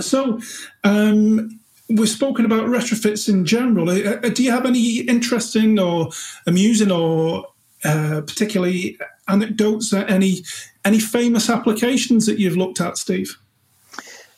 So. 0.01 0.41
Um, 0.83 1.60
we've 1.91 2.09
spoken 2.09 2.45
about 2.45 2.67
retrofits 2.67 3.29
in 3.29 3.45
general. 3.45 3.91
Uh, 3.91 4.17
uh, 4.23 4.29
do 4.29 4.43
you 4.43 4.51
have 4.51 4.67
any 4.67 5.01
interesting 5.01 5.79
or 5.79 6.11
amusing 6.47 6.91
or 6.91 7.47
uh, 7.85 8.23
particularly 8.27 8.99
anecdotes, 9.29 9.93
uh, 9.93 10.05
any 10.09 10.45
any 10.85 11.01
famous 11.01 11.51
applications 11.51 12.27
that 12.27 12.39
you've 12.39 12.57
looked 12.57 12.81
at, 12.81 12.97
Steve? 12.97 13.39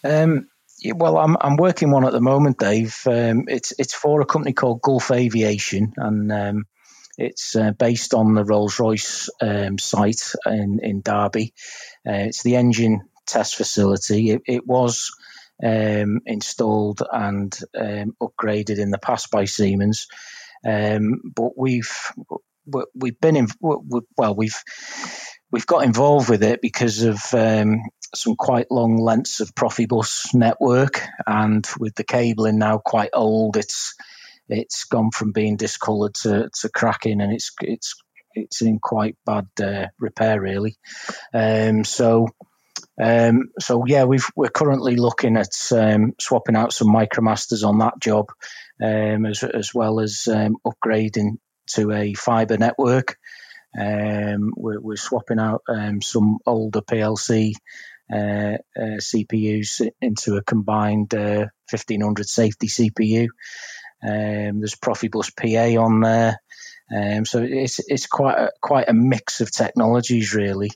Um, 0.04 0.48
well, 0.94 1.18
I'm 1.18 1.36
I'm 1.40 1.56
working 1.56 1.90
one 1.90 2.06
at 2.06 2.12
the 2.12 2.20
moment, 2.20 2.58
Dave. 2.58 3.02
Um, 3.06 3.44
it's 3.48 3.72
it's 3.78 3.94
for 3.94 4.20
a 4.20 4.26
company 4.26 4.52
called 4.52 4.82
Gulf 4.82 5.10
Aviation, 5.10 5.92
and 5.96 6.32
um, 6.32 6.66
it's 7.18 7.54
uh, 7.54 7.72
based 7.72 8.14
on 8.14 8.34
the 8.34 8.44
Rolls 8.44 8.78
Royce 8.78 9.28
um, 9.40 9.78
site 9.78 10.32
in 10.46 10.80
in 10.82 11.00
Derby. 11.02 11.52
Uh, 12.06 12.26
it's 12.26 12.42
the 12.42 12.56
engine 12.56 13.02
test 13.26 13.56
facility. 13.56 14.30
It, 14.30 14.42
it 14.46 14.66
was 14.66 15.12
um, 15.62 16.20
installed 16.26 17.02
and 17.10 17.56
um, 17.78 18.16
upgraded 18.20 18.78
in 18.78 18.90
the 18.90 18.98
past 18.98 19.30
by 19.30 19.44
Siemens. 19.44 20.06
Um, 20.64 21.20
but 21.34 21.56
we've 21.56 21.92
we've 22.94 23.20
been 23.20 23.36
in 23.36 23.48
well 23.60 24.34
we've 24.34 24.62
we've 25.50 25.66
got 25.66 25.84
involved 25.84 26.28
with 26.28 26.42
it 26.42 26.60
because 26.60 27.02
of 27.02 27.20
um, 27.32 27.80
some 28.14 28.36
quite 28.36 28.70
long 28.70 28.96
lengths 28.96 29.40
of 29.40 29.54
Profibus 29.54 30.34
network, 30.34 31.00
and 31.26 31.66
with 31.78 31.94
the 31.94 32.04
cabling 32.04 32.58
now 32.58 32.78
quite 32.78 33.10
old, 33.12 33.56
it's 33.56 33.94
it's 34.48 34.84
gone 34.84 35.10
from 35.10 35.32
being 35.32 35.56
discoloured 35.56 36.14
to, 36.14 36.50
to 36.60 36.68
cracking, 36.68 37.20
and 37.20 37.32
it's 37.32 37.52
it's 37.60 37.94
it's 38.34 38.62
in 38.62 38.78
quite 38.78 39.16
bad 39.26 39.48
uh, 39.62 39.86
repair 39.98 40.40
really. 40.40 40.76
Um, 41.34 41.84
so 41.84 42.28
um, 43.02 43.50
so 43.58 43.84
yeah, 43.86 44.04
we 44.04 44.18
are 44.38 44.48
currently 44.48 44.96
looking 44.96 45.36
at 45.36 45.52
um, 45.72 46.12
swapping 46.20 46.54
out 46.54 46.72
some 46.72 46.88
MicroMasters 46.88 47.66
on 47.66 47.78
that 47.78 47.98
job, 47.98 48.30
um, 48.80 49.26
as, 49.26 49.42
as, 49.42 49.74
well 49.74 49.98
as 49.98 50.28
um, 50.30 50.56
upgrading 50.64 51.38
to 51.70 51.90
a 51.90 52.14
fibre 52.14 52.58
network. 52.58 53.16
Um, 53.78 54.52
we're, 54.56 54.80
we're, 54.80 54.96
swapping 54.96 55.40
out 55.40 55.62
um, 55.68 56.00
some 56.00 56.38
older 56.46 56.82
PLC 56.82 57.54
uh, 58.12 58.58
uh, 58.76 58.98
CPUs 59.00 59.88
into 60.00 60.36
a 60.36 60.42
combined 60.44 61.14
uh, 61.14 61.46
1500 61.70 62.28
safety 62.28 62.68
CPU. 62.68 63.28
there's 64.02 64.76
Profibus 64.76 65.34
PA 65.34 65.82
on 65.82 66.00
there. 66.00 66.38
so 67.24 67.42
it's 67.42 67.80
it's 67.88 68.06
quite 68.06 68.38
a, 68.38 68.50
quite 68.60 68.88
a 68.88 68.94
mix 68.94 69.40
of 69.40 69.50
technologies 69.50 70.34
really. 70.34 70.70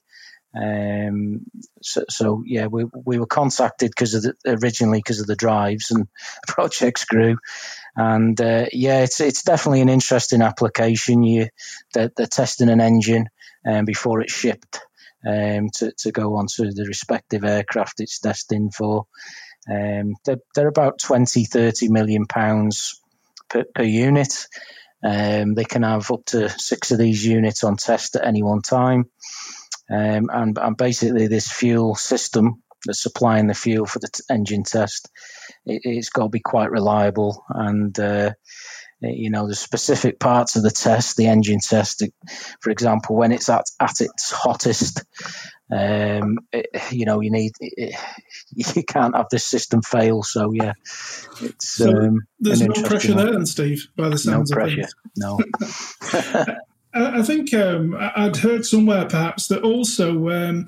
Um, 0.57 1.43
so, 1.83 2.05
so, 2.09 2.43
yeah, 2.47 2.67
we, 2.67 2.85
we 3.05 3.19
were 3.19 3.27
contacted 3.27 3.91
because 3.91 4.15
of 4.15 4.23
the, 4.23 4.35
originally 4.47 4.99
because 4.99 5.21
of 5.21 5.27
the 5.27 5.37
drives 5.37 5.91
and 5.91 6.09
projects 6.49 7.05
grew, 7.05 7.37
and 7.95 8.41
uh, 8.41 8.67
yeah, 8.73 9.03
it's 9.03 9.21
it's 9.21 9.43
definitely 9.43 9.83
an 9.83 9.89
interesting 9.89 10.43
application. 10.43 11.23
You 11.23 11.49
they're, 11.93 12.11
they're 12.17 12.27
testing 12.27 12.71
an 12.71 12.81
engine 12.81 13.29
um, 13.67 13.85
before 13.85 14.21
it's 14.21 14.33
shipped 14.33 14.81
um, 15.27 15.69
to 15.75 15.93
to 15.99 16.13
go 16.13 16.37
onto 16.37 16.73
the 16.73 16.85
respective 16.87 17.45
aircraft 17.45 18.01
it's 18.01 18.21
destined 18.21 18.75
for. 18.75 19.07
Um, 19.69 20.15
they're, 20.25 20.39
they're 20.55 20.69
about 20.69 21.01
20, 21.01 21.45
30 21.45 21.89
million 21.89 22.27
pounds 22.27 23.01
per, 23.49 23.65
per 23.75 23.83
unit. 23.83 24.47
Um, 25.05 25.55
they 25.55 25.65
can 25.65 25.83
have 25.83 26.11
up 26.11 26.25
to 26.27 26.49
six 26.49 26.91
of 26.91 26.99
these 26.99 27.25
units 27.25 27.65
on 27.65 27.77
test 27.77 28.17
at 28.17 28.27
any 28.27 28.43
one 28.43 28.63
time. 28.63 29.11
Um, 29.91 30.29
and, 30.33 30.59
and, 30.59 30.77
basically, 30.77 31.29
this 31.29 31.51
fuel 31.51 31.95
system 31.95 32.63
that's 32.85 33.03
supplying 33.03 33.47
the 33.47 33.55
fuel 33.55 33.87
for 33.87 33.99
the 33.99 34.09
t- 34.09 34.23
engine 34.31 34.65
test, 34.65 35.09
it, 35.65 35.95
has 35.95 36.11
got 36.11 36.25
to 36.25 36.29
be 36.29 36.41
quite 36.41 36.71
reliable. 36.71 37.45
And 37.49 37.99
uh, 37.99 38.33
you 39.01 39.31
know, 39.31 39.47
the 39.47 39.55
specific 39.55 40.19
parts 40.19 40.57
of 40.57 40.63
the 40.63 40.71
test, 40.71 41.17
the 41.17 41.27
engine 41.27 41.61
test, 41.61 42.03
for 42.61 42.71
example, 42.71 43.17
when 43.17 43.33
it's 43.33 43.49
at, 43.49 43.65
at 43.81 44.01
its 44.01 44.31
hottest, 44.31 45.05
um, 45.71 46.39
it, 46.53 46.67
you 46.91 47.05
know, 47.05 47.21
you 47.21 47.31
need 47.31 47.53
it, 47.61 47.95
you 48.55 48.85
can't 48.85 49.17
have 49.17 49.27
this 49.31 49.45
system 49.45 49.83
fail. 49.83 50.23
So 50.23 50.53
yeah, 50.53 50.73
it's 51.41 51.69
so 51.69 51.91
um, 51.91 52.27
there's 52.41 52.63
no 52.63 52.73
pressure 52.83 53.15
there, 53.15 53.33
then, 53.33 53.47
Steve. 53.47 53.87
By 53.97 54.09
the 54.09 54.19
sounds 54.19 54.51
no 54.51 54.57
pressure, 54.57 54.89
no. 55.17 55.39
I 56.97 57.23
think 57.23 57.53
um, 57.55 57.97
I'd 57.99 58.39
heard 58.39 58.65
somewhere 58.65 59.05
perhaps 59.05 59.49
that 59.49 59.63
also 59.63 60.31
um, 60.31 60.67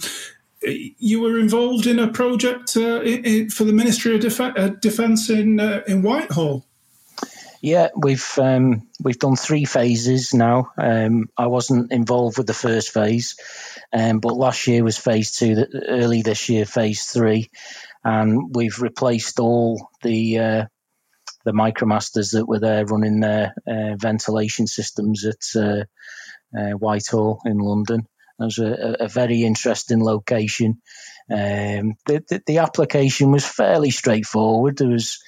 you 0.62 1.20
were 1.20 1.38
involved 1.38 1.86
in 1.86 1.98
a 1.98 2.08
project 2.08 2.76
uh, 2.76 3.00
in, 3.02 3.50
for 3.50 3.64
the 3.64 3.72
Ministry 3.72 4.16
of 4.16 4.40
uh, 4.40 4.68
Defence 4.80 5.30
in 5.30 5.60
uh, 5.60 5.82
in 5.86 6.02
Whitehall. 6.02 6.64
Yeah, 7.60 7.88
we've 7.96 8.38
um, 8.38 8.86
we've 9.02 9.18
done 9.18 9.36
three 9.36 9.64
phases 9.64 10.32
now. 10.32 10.70
Um, 10.78 11.28
I 11.36 11.46
wasn't 11.46 11.90
involved 11.90 12.38
with 12.38 12.46
the 12.46 12.54
first 12.54 12.92
phase, 12.92 13.36
um, 13.92 14.20
but 14.20 14.36
last 14.36 14.66
year 14.66 14.84
was 14.84 14.96
phase 14.96 15.32
two. 15.32 15.66
Early 15.88 16.22
this 16.22 16.48
year, 16.48 16.64
phase 16.64 17.04
three, 17.04 17.50
and 18.04 18.54
we've 18.54 18.80
replaced 18.80 19.40
all 19.40 19.90
the 20.02 20.38
uh, 20.38 20.64
the 21.44 21.52
MicroMasters 21.52 22.32
that 22.32 22.46
were 22.46 22.60
there 22.60 22.84
running 22.84 23.20
their 23.20 23.54
uh, 23.66 23.96
ventilation 23.96 24.66
systems 24.66 25.24
at 25.24 25.44
uh, 25.56 25.84
uh, 26.56 26.72
Whitehall 26.72 27.40
in 27.44 27.58
London. 27.58 28.06
It 28.40 28.44
was 28.44 28.58
a, 28.58 28.96
a 29.00 29.08
very 29.08 29.44
interesting 29.44 30.02
location. 30.02 30.80
Um, 31.30 31.96
the, 32.06 32.24
the, 32.28 32.42
the, 32.46 32.58
application 32.58 33.32
was 33.32 33.44
fairly 33.44 33.90
straightforward. 33.90 34.78
There 34.78 34.88
was 34.88 35.18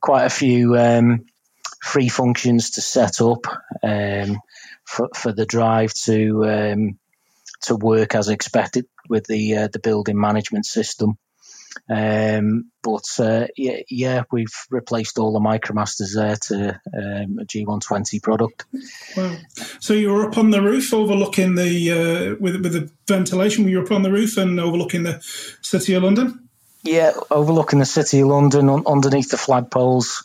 quite 0.00 0.24
a 0.24 0.30
few 0.30 0.76
um, 0.76 1.26
free 1.82 2.08
functions 2.08 2.70
to 2.70 2.80
set 2.80 3.20
up 3.20 3.46
um, 3.82 4.40
for 4.84 5.10
for 5.14 5.32
the 5.32 5.46
drive 5.46 5.92
to 5.94 6.44
um, 6.46 6.98
to 7.62 7.76
work 7.76 8.14
as 8.14 8.28
expected 8.28 8.86
with 9.08 9.26
the 9.26 9.56
uh, 9.56 9.68
the 9.68 9.78
building 9.78 10.18
management 10.18 10.66
system. 10.66 11.18
Um, 11.88 12.70
but 12.82 13.04
uh, 13.18 13.46
yeah, 13.56 13.80
yeah, 13.88 14.22
we've 14.30 14.54
replaced 14.70 15.18
all 15.18 15.32
the 15.32 15.40
MicroMasters 15.40 16.14
there 16.14 16.36
to 16.36 16.80
um, 16.96 17.38
a 17.40 17.44
G120 17.44 18.22
product. 18.22 18.64
Wow! 19.16 19.36
So 19.80 19.94
you 19.94 20.12
were 20.12 20.28
up 20.28 20.38
on 20.38 20.50
the 20.50 20.62
roof, 20.62 20.92
overlooking 20.92 21.54
the 21.54 21.90
uh, 21.90 22.36
with 22.40 22.62
with 22.62 22.72
the 22.72 22.90
ventilation. 23.06 23.64
Were 23.64 23.70
you 23.70 23.82
up 23.82 23.92
on 23.92 24.02
the 24.02 24.12
roof 24.12 24.36
and 24.36 24.58
overlooking 24.58 25.02
the 25.02 25.20
city 25.60 25.94
of 25.94 26.02
London? 26.02 26.48
Yeah, 26.84 27.12
overlooking 27.30 27.80
the 27.80 27.84
city 27.84 28.20
of 28.20 28.28
London, 28.28 28.68
un- 28.68 28.86
underneath 28.86 29.30
the 29.30 29.36
flagpoles, 29.36 30.24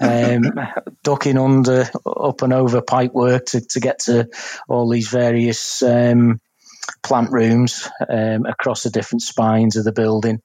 um, 0.00 0.54
ducking 1.02 1.36
under, 1.36 1.90
up 2.06 2.42
and 2.42 2.52
over 2.52 2.80
pipework 2.80 3.46
to, 3.46 3.60
to 3.60 3.80
get 3.80 4.00
to 4.00 4.28
all 4.68 4.88
these 4.88 5.08
various 5.08 5.82
um, 5.82 6.40
plant 7.02 7.30
rooms 7.32 7.88
um, 8.08 8.46
across 8.46 8.84
the 8.84 8.90
different 8.90 9.22
spines 9.22 9.76
of 9.76 9.84
the 9.84 9.92
building. 9.92 10.40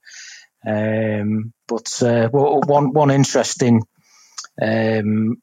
Um, 0.66 1.54
but 1.68 2.02
uh, 2.02 2.30
one 2.30 2.94
one 2.94 3.12
interesting 3.12 3.82
um, 4.62 5.42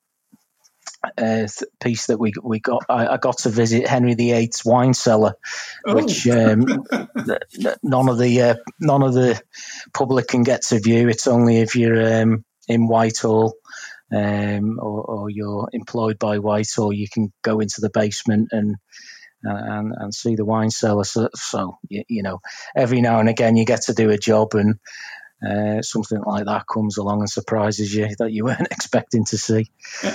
uh, 1.16 1.46
piece 1.82 2.06
that 2.06 2.18
we 2.18 2.32
we 2.42 2.60
got, 2.60 2.84
I, 2.88 3.06
I, 3.06 3.16
got 3.16 3.38
to 3.38 3.48
visit 3.50 3.86
Henry 3.86 4.14
VIII's 4.14 4.64
wine 4.64 4.94
cellar, 4.94 5.34
oh. 5.86 5.94
which 5.94 6.26
um, 6.28 6.64
none 7.82 8.08
of 8.08 8.18
the 8.18 8.42
uh, 8.42 8.54
none 8.80 9.02
of 9.02 9.14
the 9.14 9.40
public 9.92 10.28
can 10.28 10.42
get 10.42 10.62
to 10.64 10.80
view. 10.80 11.08
It's 11.08 11.26
only 11.26 11.58
if 11.58 11.76
you're 11.76 12.22
um, 12.22 12.44
in 12.68 12.86
Whitehall. 12.86 13.54
Um, 14.12 14.80
or, 14.82 15.02
or, 15.02 15.30
you're 15.30 15.68
employed 15.72 16.18
by 16.18 16.38
Whitehall, 16.38 16.92
you 16.92 17.06
can 17.08 17.32
go 17.42 17.60
into 17.60 17.80
the 17.80 17.90
basement 17.90 18.48
and 18.50 18.74
and, 19.42 19.94
and 19.96 20.14
see 20.14 20.34
the 20.36 20.44
wine 20.44 20.70
cellar. 20.70 21.04
So, 21.04 21.28
so 21.34 21.78
you, 21.88 22.04
you, 22.08 22.22
know, 22.22 22.40
every 22.76 23.00
now 23.00 23.20
and 23.20 23.28
again 23.28 23.56
you 23.56 23.64
get 23.64 23.82
to 23.82 23.94
do 23.94 24.10
a 24.10 24.18
job 24.18 24.54
and 24.54 24.78
uh, 25.46 25.82
something 25.82 26.20
like 26.20 26.44
that 26.44 26.66
comes 26.66 26.98
along 26.98 27.20
and 27.20 27.30
surprises 27.30 27.94
you 27.94 28.08
that 28.18 28.32
you 28.32 28.44
weren't 28.44 28.68
expecting 28.70 29.24
to 29.26 29.38
see. 29.38 29.70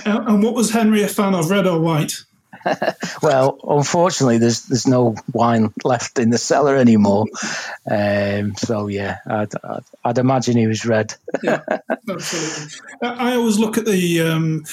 And 0.05 0.43
what 0.43 0.53
was 0.53 0.71
Henry 0.71 1.03
a 1.03 1.07
fan 1.07 1.33
of, 1.33 1.49
red 1.49 1.67
or 1.67 1.79
white? 1.79 2.23
well, 3.21 3.59
unfortunately, 3.63 4.37
there's 4.37 4.63
there's 4.63 4.87
no 4.87 5.15
wine 5.33 5.73
left 5.83 6.19
in 6.19 6.29
the 6.29 6.37
cellar 6.37 6.75
anymore. 6.75 7.25
Um, 7.89 8.55
so 8.55 8.87
yeah, 8.87 9.17
I'd, 9.27 9.53
I'd, 9.63 9.83
I'd, 10.03 10.17
imagine 10.17 10.57
he 10.57 10.67
was 10.67 10.85
red. 10.85 11.13
yeah, 11.43 11.61
absolutely. 12.09 12.79
I 13.01 13.35
always 13.35 13.59
look 13.59 13.77
at 13.77 13.85
the 13.85 14.21
um, 14.21 14.63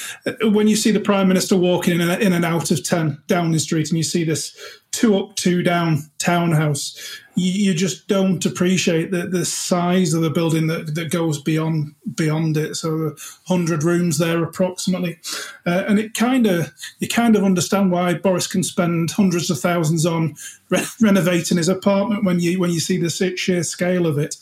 when 0.43 0.69
you 0.69 0.77
see 0.77 0.91
the 0.91 1.01
prime 1.01 1.29
minister 1.29 1.57
walking 1.57 2.01
in, 2.01 2.11
in 2.11 2.33
and 2.33 2.45
out 2.45 2.71
of 2.71 2.83
ten 2.85 3.23
Downing 3.27 3.59
Street, 3.59 3.89
and 3.89 3.99
you 3.99 4.05
see 4.05 4.25
this 4.25 4.57
two 4.93 5.17
up, 5.17 5.35
two 5.37 5.63
down 5.63 5.99
townhouse, 6.19 7.21
you, 7.35 7.51
you, 7.51 7.75
just 7.75 8.07
don't 8.09 8.45
appreciate 8.45 9.11
the, 9.11 9.27
the 9.27 9.45
size 9.45 10.13
of 10.13 10.21
the 10.21 10.31
building 10.31 10.67
that, 10.67 10.95
that 10.95 11.11
goes 11.11 11.41
beyond 11.41 11.95
beyond 12.15 12.59
it. 12.59 12.77
So, 12.77 13.17
hundred 13.47 13.83
rooms 13.83 14.19
there 14.19 14.43
approximately, 14.43 15.19
uh, 15.67 15.85
and 15.89 15.99
it 15.99 16.15
kind 16.15 16.47
of 16.47 16.73
you 17.01 17.09
kind 17.09 17.35
of 17.35 17.43
understand 17.43 17.91
why 17.91 18.15
Boris 18.15 18.47
can 18.47 18.63
spend 18.63 19.11
hundreds 19.11 19.51
of 19.51 19.59
thousands 19.59 20.05
on 20.05 20.35
re- 20.69 20.85
renovating 21.01 21.57
his 21.57 21.69
apartment 21.69 22.25
when 22.25 22.39
you 22.39 22.61
when 22.61 22.71
you 22.71 22.81
see 22.81 22.99
the 22.99 23.11
sheer 23.11 23.63
scale 23.63 24.07
of 24.07 24.19
it. 24.19 24.35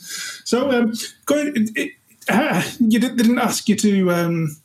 So, 0.44 0.70
um, 0.72 0.92
going, 1.26 1.52
it, 1.54 1.70
it, 1.76 1.92
uh, 2.28 2.62
you 2.80 2.98
did, 2.98 3.16
didn't 3.16 3.38
ask 3.38 3.68
you 3.68 3.76
to. 3.76 4.10
Um, 4.10 4.56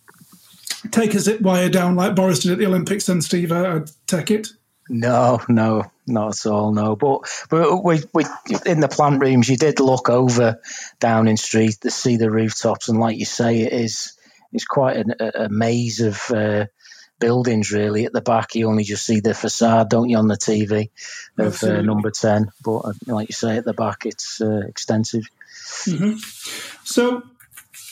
take 0.91 1.15
a 1.15 1.19
zip 1.19 1.41
wire 1.41 1.67
down 1.67 1.95
like 1.95 2.13
Boris 2.13 2.41
did 2.41 2.51
at 2.51 2.59
the 2.59 2.65
Olympics, 2.67 3.07
then 3.07 3.19
Steve, 3.19 3.51
I'd 3.51 3.89
take 4.05 4.29
it. 4.29 4.49
No, 4.87 5.41
no, 5.49 5.91
not 6.05 6.37
at 6.37 6.49
all. 6.49 6.71
No, 6.71 6.95
but 6.95 7.21
but 7.49 7.83
we, 7.83 8.03
we 8.13 8.25
in 8.65 8.79
the 8.79 8.87
plant 8.87 9.21
rooms, 9.21 9.49
you 9.49 9.57
did 9.57 9.79
look 9.79 10.09
over 10.09 10.61
Downing 10.99 11.37
Street 11.37 11.77
to 11.81 11.89
see 11.89 12.17
the 12.17 12.29
rooftops, 12.29 12.87
and 12.87 12.99
like 12.99 13.17
you 13.17 13.25
say, 13.25 13.61
it 13.61 13.73
is 13.73 14.13
it's 14.53 14.65
quite 14.65 14.97
an, 14.97 15.15
a, 15.19 15.49
maze 15.49 16.01
of 16.01 16.21
uh, 16.29 16.65
buildings. 17.19 17.71
Really, 17.71 18.05
at 18.05 18.13
the 18.13 18.21
back, 18.21 18.53
you 18.53 18.67
only 18.67 18.83
just 18.83 19.05
see 19.05 19.21
the 19.21 19.33
facade, 19.33 19.89
don't 19.89 20.09
you, 20.09 20.17
on 20.17 20.27
the 20.27 20.37
TV 20.37 20.89
of 21.37 21.63
uh, 21.63 21.81
number 21.81 22.11
ten? 22.11 22.51
But 22.63 22.77
uh, 22.77 22.93
like 23.07 23.29
you 23.29 23.33
say, 23.33 23.57
at 23.57 23.65
the 23.65 23.73
back, 23.73 24.05
it's 24.05 24.39
uh, 24.39 24.61
extensive. 24.67 25.27
Mm-hmm. 25.87 26.17
So 26.83 27.23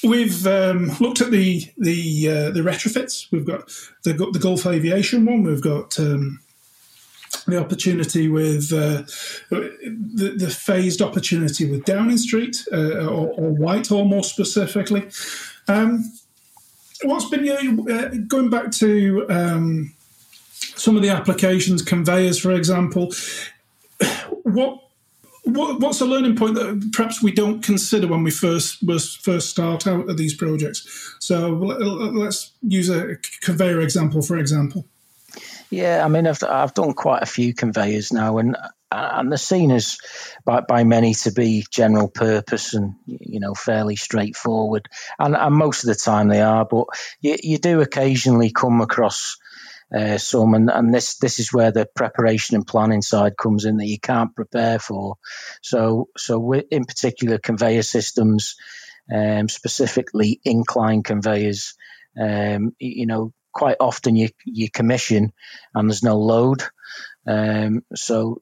We've 0.03 0.45
um, 0.47 0.91
looked 0.99 1.21
at 1.21 1.31
the 1.31 1.63
the 1.77 2.29
uh, 2.29 2.51
the 2.51 2.59
retrofits. 2.59 3.31
We've 3.31 3.45
got 3.45 3.69
the 4.03 4.13
the 4.13 4.39
Gulf 4.39 4.65
Aviation 4.65 5.25
one. 5.25 5.43
We've 5.43 5.61
got 5.61 5.97
um, 5.97 6.41
the 7.47 7.59
opportunity 7.59 8.27
with 8.27 8.71
uh, 8.71 9.03
the, 9.49 10.35
the, 10.37 10.49
phased 10.49 11.01
opportunity 11.01 11.69
with 11.69 11.83
Downing 11.85 12.17
Street 12.17 12.63
uh, 12.71 13.05
or, 13.07 13.31
or, 13.31 13.51
Whitehall 13.51 14.05
more 14.05 14.23
specifically. 14.23 15.09
Um, 15.67 16.11
what's 17.03 17.29
been 17.29 17.45
your, 17.45 17.57
uh, 17.91 18.09
going 18.27 18.49
back 18.49 18.71
to 18.73 19.25
um, 19.29 19.93
some 20.75 20.95
of 20.95 21.01
the 21.01 21.09
applications, 21.09 21.81
conveyors, 21.81 22.39
for 22.39 22.51
example? 22.51 23.11
What, 24.43 24.79
what 25.43 25.79
what's 25.79 25.99
a 25.99 26.05
learning 26.05 26.37
point 26.37 26.55
that 26.55 26.91
perhaps 26.93 27.21
we 27.21 27.31
don't 27.31 27.61
consider 27.61 28.07
when 28.07 28.23
we 28.23 28.31
first 28.31 28.79
first 29.21 29.49
start 29.49 29.87
out 29.87 30.09
of 30.09 30.17
these 30.17 30.33
projects? 30.33 31.15
So 31.19 31.49
let's 31.49 32.51
use 32.61 32.89
a 32.89 33.17
conveyor 33.41 33.81
example, 33.81 34.21
for 34.21 34.37
example. 34.37 34.85
Yeah, 35.73 36.05
I 36.05 36.07
mean, 36.07 36.27
I've 36.27 36.43
I've 36.43 36.75
done 36.75 36.93
quite 36.93 37.23
a 37.23 37.25
few 37.27 37.55
conveyors 37.55 38.13
now, 38.13 38.37
and 38.37 38.55
and 38.91 39.31
they're 39.31 39.39
seen 39.39 39.71
as 39.71 39.97
by, 40.45 40.61
by 40.61 40.83
many 40.83 41.15
to 41.15 41.31
be 41.31 41.65
general 41.71 42.09
purpose 42.09 42.75
and 42.75 42.93
you 43.07 43.39
know 43.39 43.55
fairly 43.55 43.95
straightforward, 43.95 44.87
and, 45.17 45.35
and 45.35 45.55
most 45.55 45.83
of 45.83 45.87
the 45.87 45.95
time 45.95 46.27
they 46.27 46.41
are. 46.41 46.63
But 46.63 46.85
you, 47.21 47.37
you 47.41 47.57
do 47.57 47.81
occasionally 47.81 48.51
come 48.51 48.81
across 48.81 49.37
uh, 49.91 50.19
some, 50.19 50.53
and, 50.53 50.69
and 50.69 50.93
this 50.93 51.17
this 51.17 51.39
is 51.39 51.51
where 51.51 51.71
the 51.71 51.87
preparation 51.95 52.55
and 52.55 52.67
planning 52.67 53.01
side 53.01 53.35
comes 53.35 53.65
in 53.65 53.77
that 53.77 53.87
you 53.87 53.99
can't 53.99 54.35
prepare 54.35 54.77
for. 54.77 55.15
So 55.63 56.09
so 56.15 56.53
in 56.53 56.85
particular 56.85 57.39
conveyor 57.39 57.81
systems, 57.81 58.57
um, 59.11 59.49
specifically 59.49 60.39
incline 60.45 61.01
conveyors. 61.01 61.73
Um, 62.15 62.75
you 62.77 63.07
know, 63.07 63.33
quite 63.53 63.77
often 63.79 64.15
you 64.15 64.29
you 64.45 64.69
commission 64.69 65.31
and 65.73 65.89
there's 65.89 66.03
no 66.03 66.17
load. 66.17 66.63
Um, 67.25 67.83
so 67.95 68.41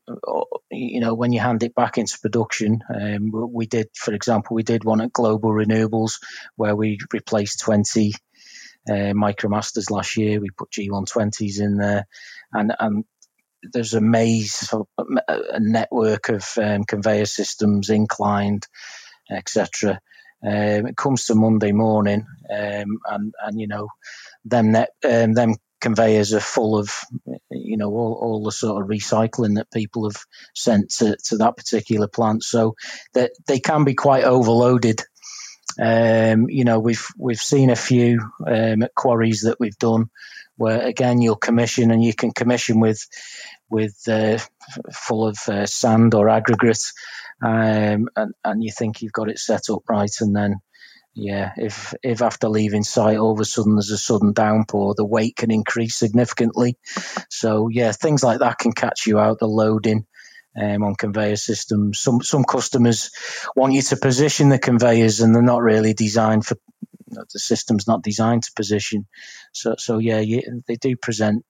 you 0.71 0.99
know 0.99 1.13
when 1.13 1.33
you 1.33 1.39
hand 1.39 1.63
it 1.63 1.75
back 1.75 1.97
into 1.97 2.19
production, 2.19 2.79
um, 2.93 3.31
we 3.53 3.67
did, 3.67 3.89
for 3.95 4.13
example, 4.13 4.55
we 4.55 4.63
did 4.63 4.83
one 4.83 5.01
at 5.01 5.13
Global 5.13 5.51
Renewables 5.51 6.13
where 6.55 6.75
we 6.75 6.97
replaced 7.13 7.59
20 7.61 8.13
uh, 8.89 9.13
MicroMasters 9.13 9.91
last 9.91 10.17
year. 10.17 10.39
We 10.39 10.49
put 10.49 10.71
G120s 10.71 11.61
in 11.61 11.77
there, 11.77 12.07
and 12.51 12.73
and 12.79 13.05
there's 13.63 13.93
a 13.93 14.01
maze, 14.01 14.73
a 14.97 15.59
network 15.59 16.29
of 16.29 16.45
um, 16.57 16.83
conveyor 16.83 17.25
systems, 17.25 17.89
inclined, 17.89 18.67
etc. 19.29 19.99
Um, 20.43 20.87
it 20.87 20.97
comes 20.97 21.25
to 21.25 21.35
Monday 21.35 21.71
morning, 21.71 22.25
um, 22.49 22.99
and 23.05 23.33
and 23.43 23.59
you 23.59 23.67
know 23.67 23.89
them 24.45 24.71
net, 24.71 24.89
um, 25.03 25.33
them 25.33 25.55
conveyors 25.79 26.33
are 26.33 26.39
full 26.39 26.77
of 26.77 26.91
you 27.49 27.75
know 27.75 27.89
all, 27.89 28.19
all 28.21 28.43
the 28.43 28.51
sort 28.51 28.81
of 28.81 28.89
recycling 28.89 29.55
that 29.55 29.71
people 29.71 30.09
have 30.09 30.21
sent 30.55 30.91
to, 30.91 31.17
to 31.25 31.37
that 31.37 31.57
particular 31.57 32.07
plant. 32.07 32.43
So 32.43 32.75
that 33.13 33.31
they 33.47 33.59
can 33.59 33.83
be 33.83 33.95
quite 33.95 34.23
overloaded. 34.23 35.01
Um, 35.81 36.49
you 36.49 36.65
know 36.65 36.79
we've 36.79 37.05
we've 37.17 37.39
seen 37.39 37.69
a 37.69 37.75
few 37.75 38.19
um, 38.45 38.83
quarries 38.95 39.43
that 39.43 39.59
we've 39.59 39.77
done 39.77 40.09
where 40.57 40.81
again 40.81 41.21
you'll 41.21 41.37
commission 41.37 41.91
and 41.91 42.03
you 42.03 42.13
can 42.13 42.31
commission 42.31 42.79
with 42.81 43.07
with 43.69 43.95
uh, 44.07 44.37
full 44.93 45.25
of 45.25 45.37
uh, 45.47 45.65
sand 45.65 46.13
or 46.13 46.27
aggregate 46.29 46.83
um, 47.41 48.09
and, 48.15 48.33
and 48.43 48.63
you 48.63 48.71
think 48.71 49.01
you've 49.01 49.13
got 49.13 49.29
it 49.29 49.39
set 49.39 49.69
up 49.69 49.81
right 49.89 50.11
and 50.19 50.35
then 50.35 50.59
yeah, 51.13 51.51
if 51.57 51.93
if 52.03 52.21
after 52.21 52.47
leaving 52.47 52.83
site 52.83 53.17
all 53.17 53.33
of 53.33 53.39
a 53.39 53.45
sudden 53.45 53.75
there's 53.75 53.91
a 53.91 53.97
sudden 53.97 54.33
downpour, 54.33 54.95
the 54.95 55.05
weight 55.05 55.35
can 55.35 55.51
increase 55.51 55.95
significantly. 55.95 56.77
So 57.29 57.67
yeah, 57.67 57.91
things 57.91 58.23
like 58.23 58.39
that 58.39 58.59
can 58.59 58.71
catch 58.71 59.07
you 59.07 59.19
out. 59.19 59.39
The 59.39 59.47
loading 59.47 60.05
um, 60.59 60.83
on 60.83 60.95
conveyor 60.95 61.35
systems. 61.35 61.99
Some 61.99 62.21
some 62.21 62.43
customers 62.43 63.11
want 63.55 63.73
you 63.73 63.81
to 63.81 63.97
position 63.97 64.49
the 64.49 64.59
conveyors, 64.59 65.19
and 65.19 65.33
they're 65.35 65.41
not 65.41 65.61
really 65.61 65.93
designed 65.93 66.45
for 66.45 66.55
the 67.07 67.39
system's 67.39 67.87
not 67.87 68.03
designed 68.03 68.43
to 68.43 68.51
position. 68.55 69.07
So 69.51 69.75
so 69.77 69.97
yeah, 69.97 70.19
you, 70.19 70.61
they 70.67 70.75
do 70.75 70.95
present 70.95 71.45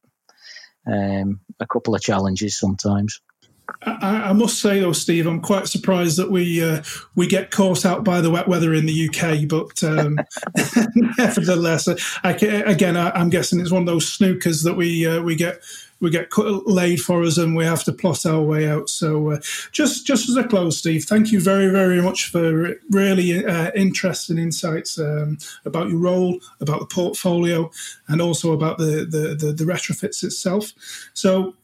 um, 0.91 1.41
a 1.59 1.67
couple 1.67 1.95
of 1.95 2.01
challenges 2.01 2.57
sometimes. 2.57 3.21
I, 3.83 4.29
I, 4.29 4.33
must 4.33 4.59
say 4.59 4.79
though, 4.79 4.93
Steve, 4.93 5.27
I'm 5.27 5.41
quite 5.41 5.67
surprised 5.67 6.17
that 6.17 6.31
we 6.31 6.63
uh, 6.63 6.83
we 7.15 7.27
get 7.27 7.51
caught 7.51 7.85
out 7.85 8.03
by 8.03 8.21
the 8.21 8.29
wet 8.29 8.47
weather 8.47 8.73
in 8.73 8.85
the 8.85 9.09
UK. 9.09 9.47
But 9.47 9.83
um, 9.83 10.19
nevertheless, 11.17 11.87
I, 12.23 12.31
again, 12.31 12.97
I, 12.97 13.19
am 13.19 13.29
guessing 13.29 13.59
it's 13.59 13.71
one 13.71 13.83
of 13.83 13.87
those 13.87 14.05
snookers 14.05 14.63
that 14.63 14.75
we 14.75 15.07
uh, 15.07 15.21
we 15.21 15.35
get 15.35 15.61
we 16.01 16.09
get 16.09 16.35
laid 16.37 16.99
for 16.99 17.23
us 17.23 17.37
and 17.37 17.55
we 17.55 17.63
have 17.63 17.83
to 17.83 17.93
plot 17.93 18.25
our 18.25 18.41
way 18.41 18.67
out. 18.67 18.89
So, 18.89 19.31
uh, 19.31 19.39
just 19.71 20.05
just 20.05 20.27
as 20.27 20.35
a 20.35 20.43
close, 20.43 20.79
Steve, 20.79 21.05
thank 21.05 21.31
you 21.31 21.39
very 21.39 21.69
very 21.69 22.01
much 22.01 22.29
for 22.29 22.75
really 22.89 23.45
uh, 23.45 23.71
interesting 23.75 24.37
insights 24.37 24.99
um, 24.99 25.37
about 25.63 25.89
your 25.89 25.99
role, 25.99 26.39
about 26.59 26.79
the 26.79 26.87
portfolio, 26.87 27.71
and 28.07 28.21
also 28.21 28.51
about 28.51 28.79
the 28.79 29.05
the, 29.05 29.35
the, 29.35 29.53
the 29.53 29.63
retrofits 29.63 30.23
itself. 30.23 30.73
So, 31.13 31.55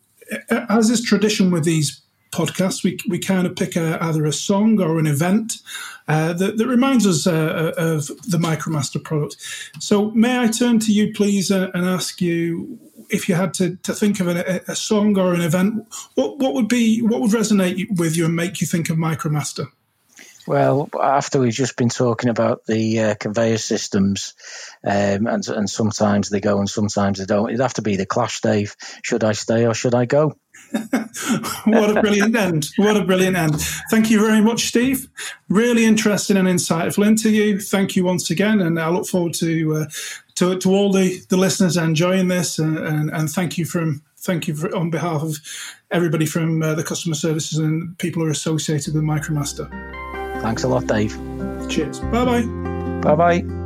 as 0.50 0.90
is 0.90 1.02
tradition 1.02 1.52
with 1.52 1.64
these 1.64 2.02
podcasts, 2.32 2.84
we, 2.84 2.98
we 3.08 3.20
kind 3.20 3.48
of 3.48 3.56
pick 3.56 3.76
a, 3.76 4.04
either 4.04 4.26
a 4.26 4.34
song 4.34 4.80
or 4.82 5.00
an 5.00 5.08
event 5.08 5.54
uh, 6.08 6.34
that, 6.34 6.58
that, 6.58 6.68
reminds 6.68 7.06
us 7.06 7.28
uh, 7.28 7.74
of 7.78 8.08
the 8.08 8.38
MicroMaster 8.38 9.04
product. 9.04 9.38
So, 9.80 10.12
may 10.12 10.40
I 10.40 10.48
turn 10.48 10.80
to 10.80 10.94
you, 10.94 11.14
please, 11.14 11.52
uh, 11.52 11.70
and 11.74 11.86
ask 11.86 12.22
you 12.22 12.80
if 13.10 13.30
you 13.30 13.36
had 13.36 13.54
to, 13.56 13.76
to 13.78 13.94
think 13.94 14.20
of 14.20 14.28
a, 14.28 14.62
a, 14.68 14.76
song 14.76 15.18
or 15.18 15.34
an 15.34 15.42
event, 15.42 15.86
what, 16.16 16.40
what 16.40 16.54
would 16.54 16.68
be 16.68 17.02
what 17.02 17.22
would 17.22 17.32
resonate 17.32 17.98
with 17.98 18.18
you 18.18 18.26
and 18.26 18.36
make 18.36 18.62
you 18.62 18.68
think 18.68 18.90
of 18.90 18.98
MicroMaster? 18.98 19.68
Well, 20.48 20.90
after 21.00 21.40
we've 21.40 21.52
just 21.52 21.76
been 21.76 21.90
talking 21.90 22.30
about 22.30 22.66
the 22.66 23.02
uh, 23.02 23.16
conveyor 23.16 23.58
systems, 23.58 24.34
um, 24.84 25.28
and, 25.28 25.48
and 25.48 25.70
sometimes 25.70 26.30
they 26.30 26.40
go 26.40 26.60
and 26.60 26.70
sometimes 26.70 27.20
they 27.20 27.26
don't, 27.26 27.50
it'd 27.50 27.60
have 27.60 27.74
to 27.76 27.82
be 27.82 27.98
the 27.98 28.06
Clash, 28.06 28.40
Dave. 28.40 28.76
Should 29.04 29.26
I 29.26 29.34
stay 29.34 29.66
or 29.66 29.74
should 29.74 29.94
I 29.94 30.06
go? 30.06 30.38
what 31.66 31.98
a 31.98 32.02
brilliant 32.02 32.36
end. 32.36 32.70
What 32.78 32.98
a 32.98 33.04
brilliant 33.04 33.36
end. 33.36 33.60
Thank 33.92 34.10
you 34.10 34.20
very 34.20 34.42
much, 34.42 34.68
Steve. 34.68 35.08
Really 35.50 35.86
interesting 35.86 36.38
and 36.38 36.48
insightful 36.48 37.06
interview. 37.06 37.60
Thank 37.60 37.96
you 37.96 38.06
once 38.06 38.30
again. 38.30 38.62
And 38.62 38.80
I 38.80 38.90
look 38.90 39.08
forward 39.08 39.34
to 39.36 39.76
uh, 39.76 39.86
to, 40.36 40.58
to 40.60 40.70
all 40.70 40.92
the, 40.92 41.20
the 41.30 41.38
listeners 41.38 41.78
enjoying 41.78 42.28
this. 42.28 42.60
And, 42.60 42.78
and, 42.78 43.10
and 43.10 43.30
thank 43.30 43.58
you 43.58 43.66
from 43.66 44.04
thank 44.18 44.48
you 44.48 44.56
for, 44.56 44.76
on 44.76 44.90
behalf 44.90 45.24
of 45.24 45.38
everybody 45.92 46.26
from 46.26 46.62
uh, 46.62 46.76
the 46.76 46.84
customer 46.84 47.16
services 47.16 47.58
and 47.58 47.98
people 47.98 48.22
who 48.22 48.28
are 48.28 48.32
associated 48.32 48.94
with 48.94 49.04
MicroMaster. 49.04 50.07
Thanks 50.42 50.64
a 50.64 50.68
lot, 50.68 50.88
Dave. 50.88 51.18
Cheers. 51.70 52.00
Bye 52.00 52.26
bye. 52.26 52.42
Bye 53.02 53.16
bye. 53.42 53.57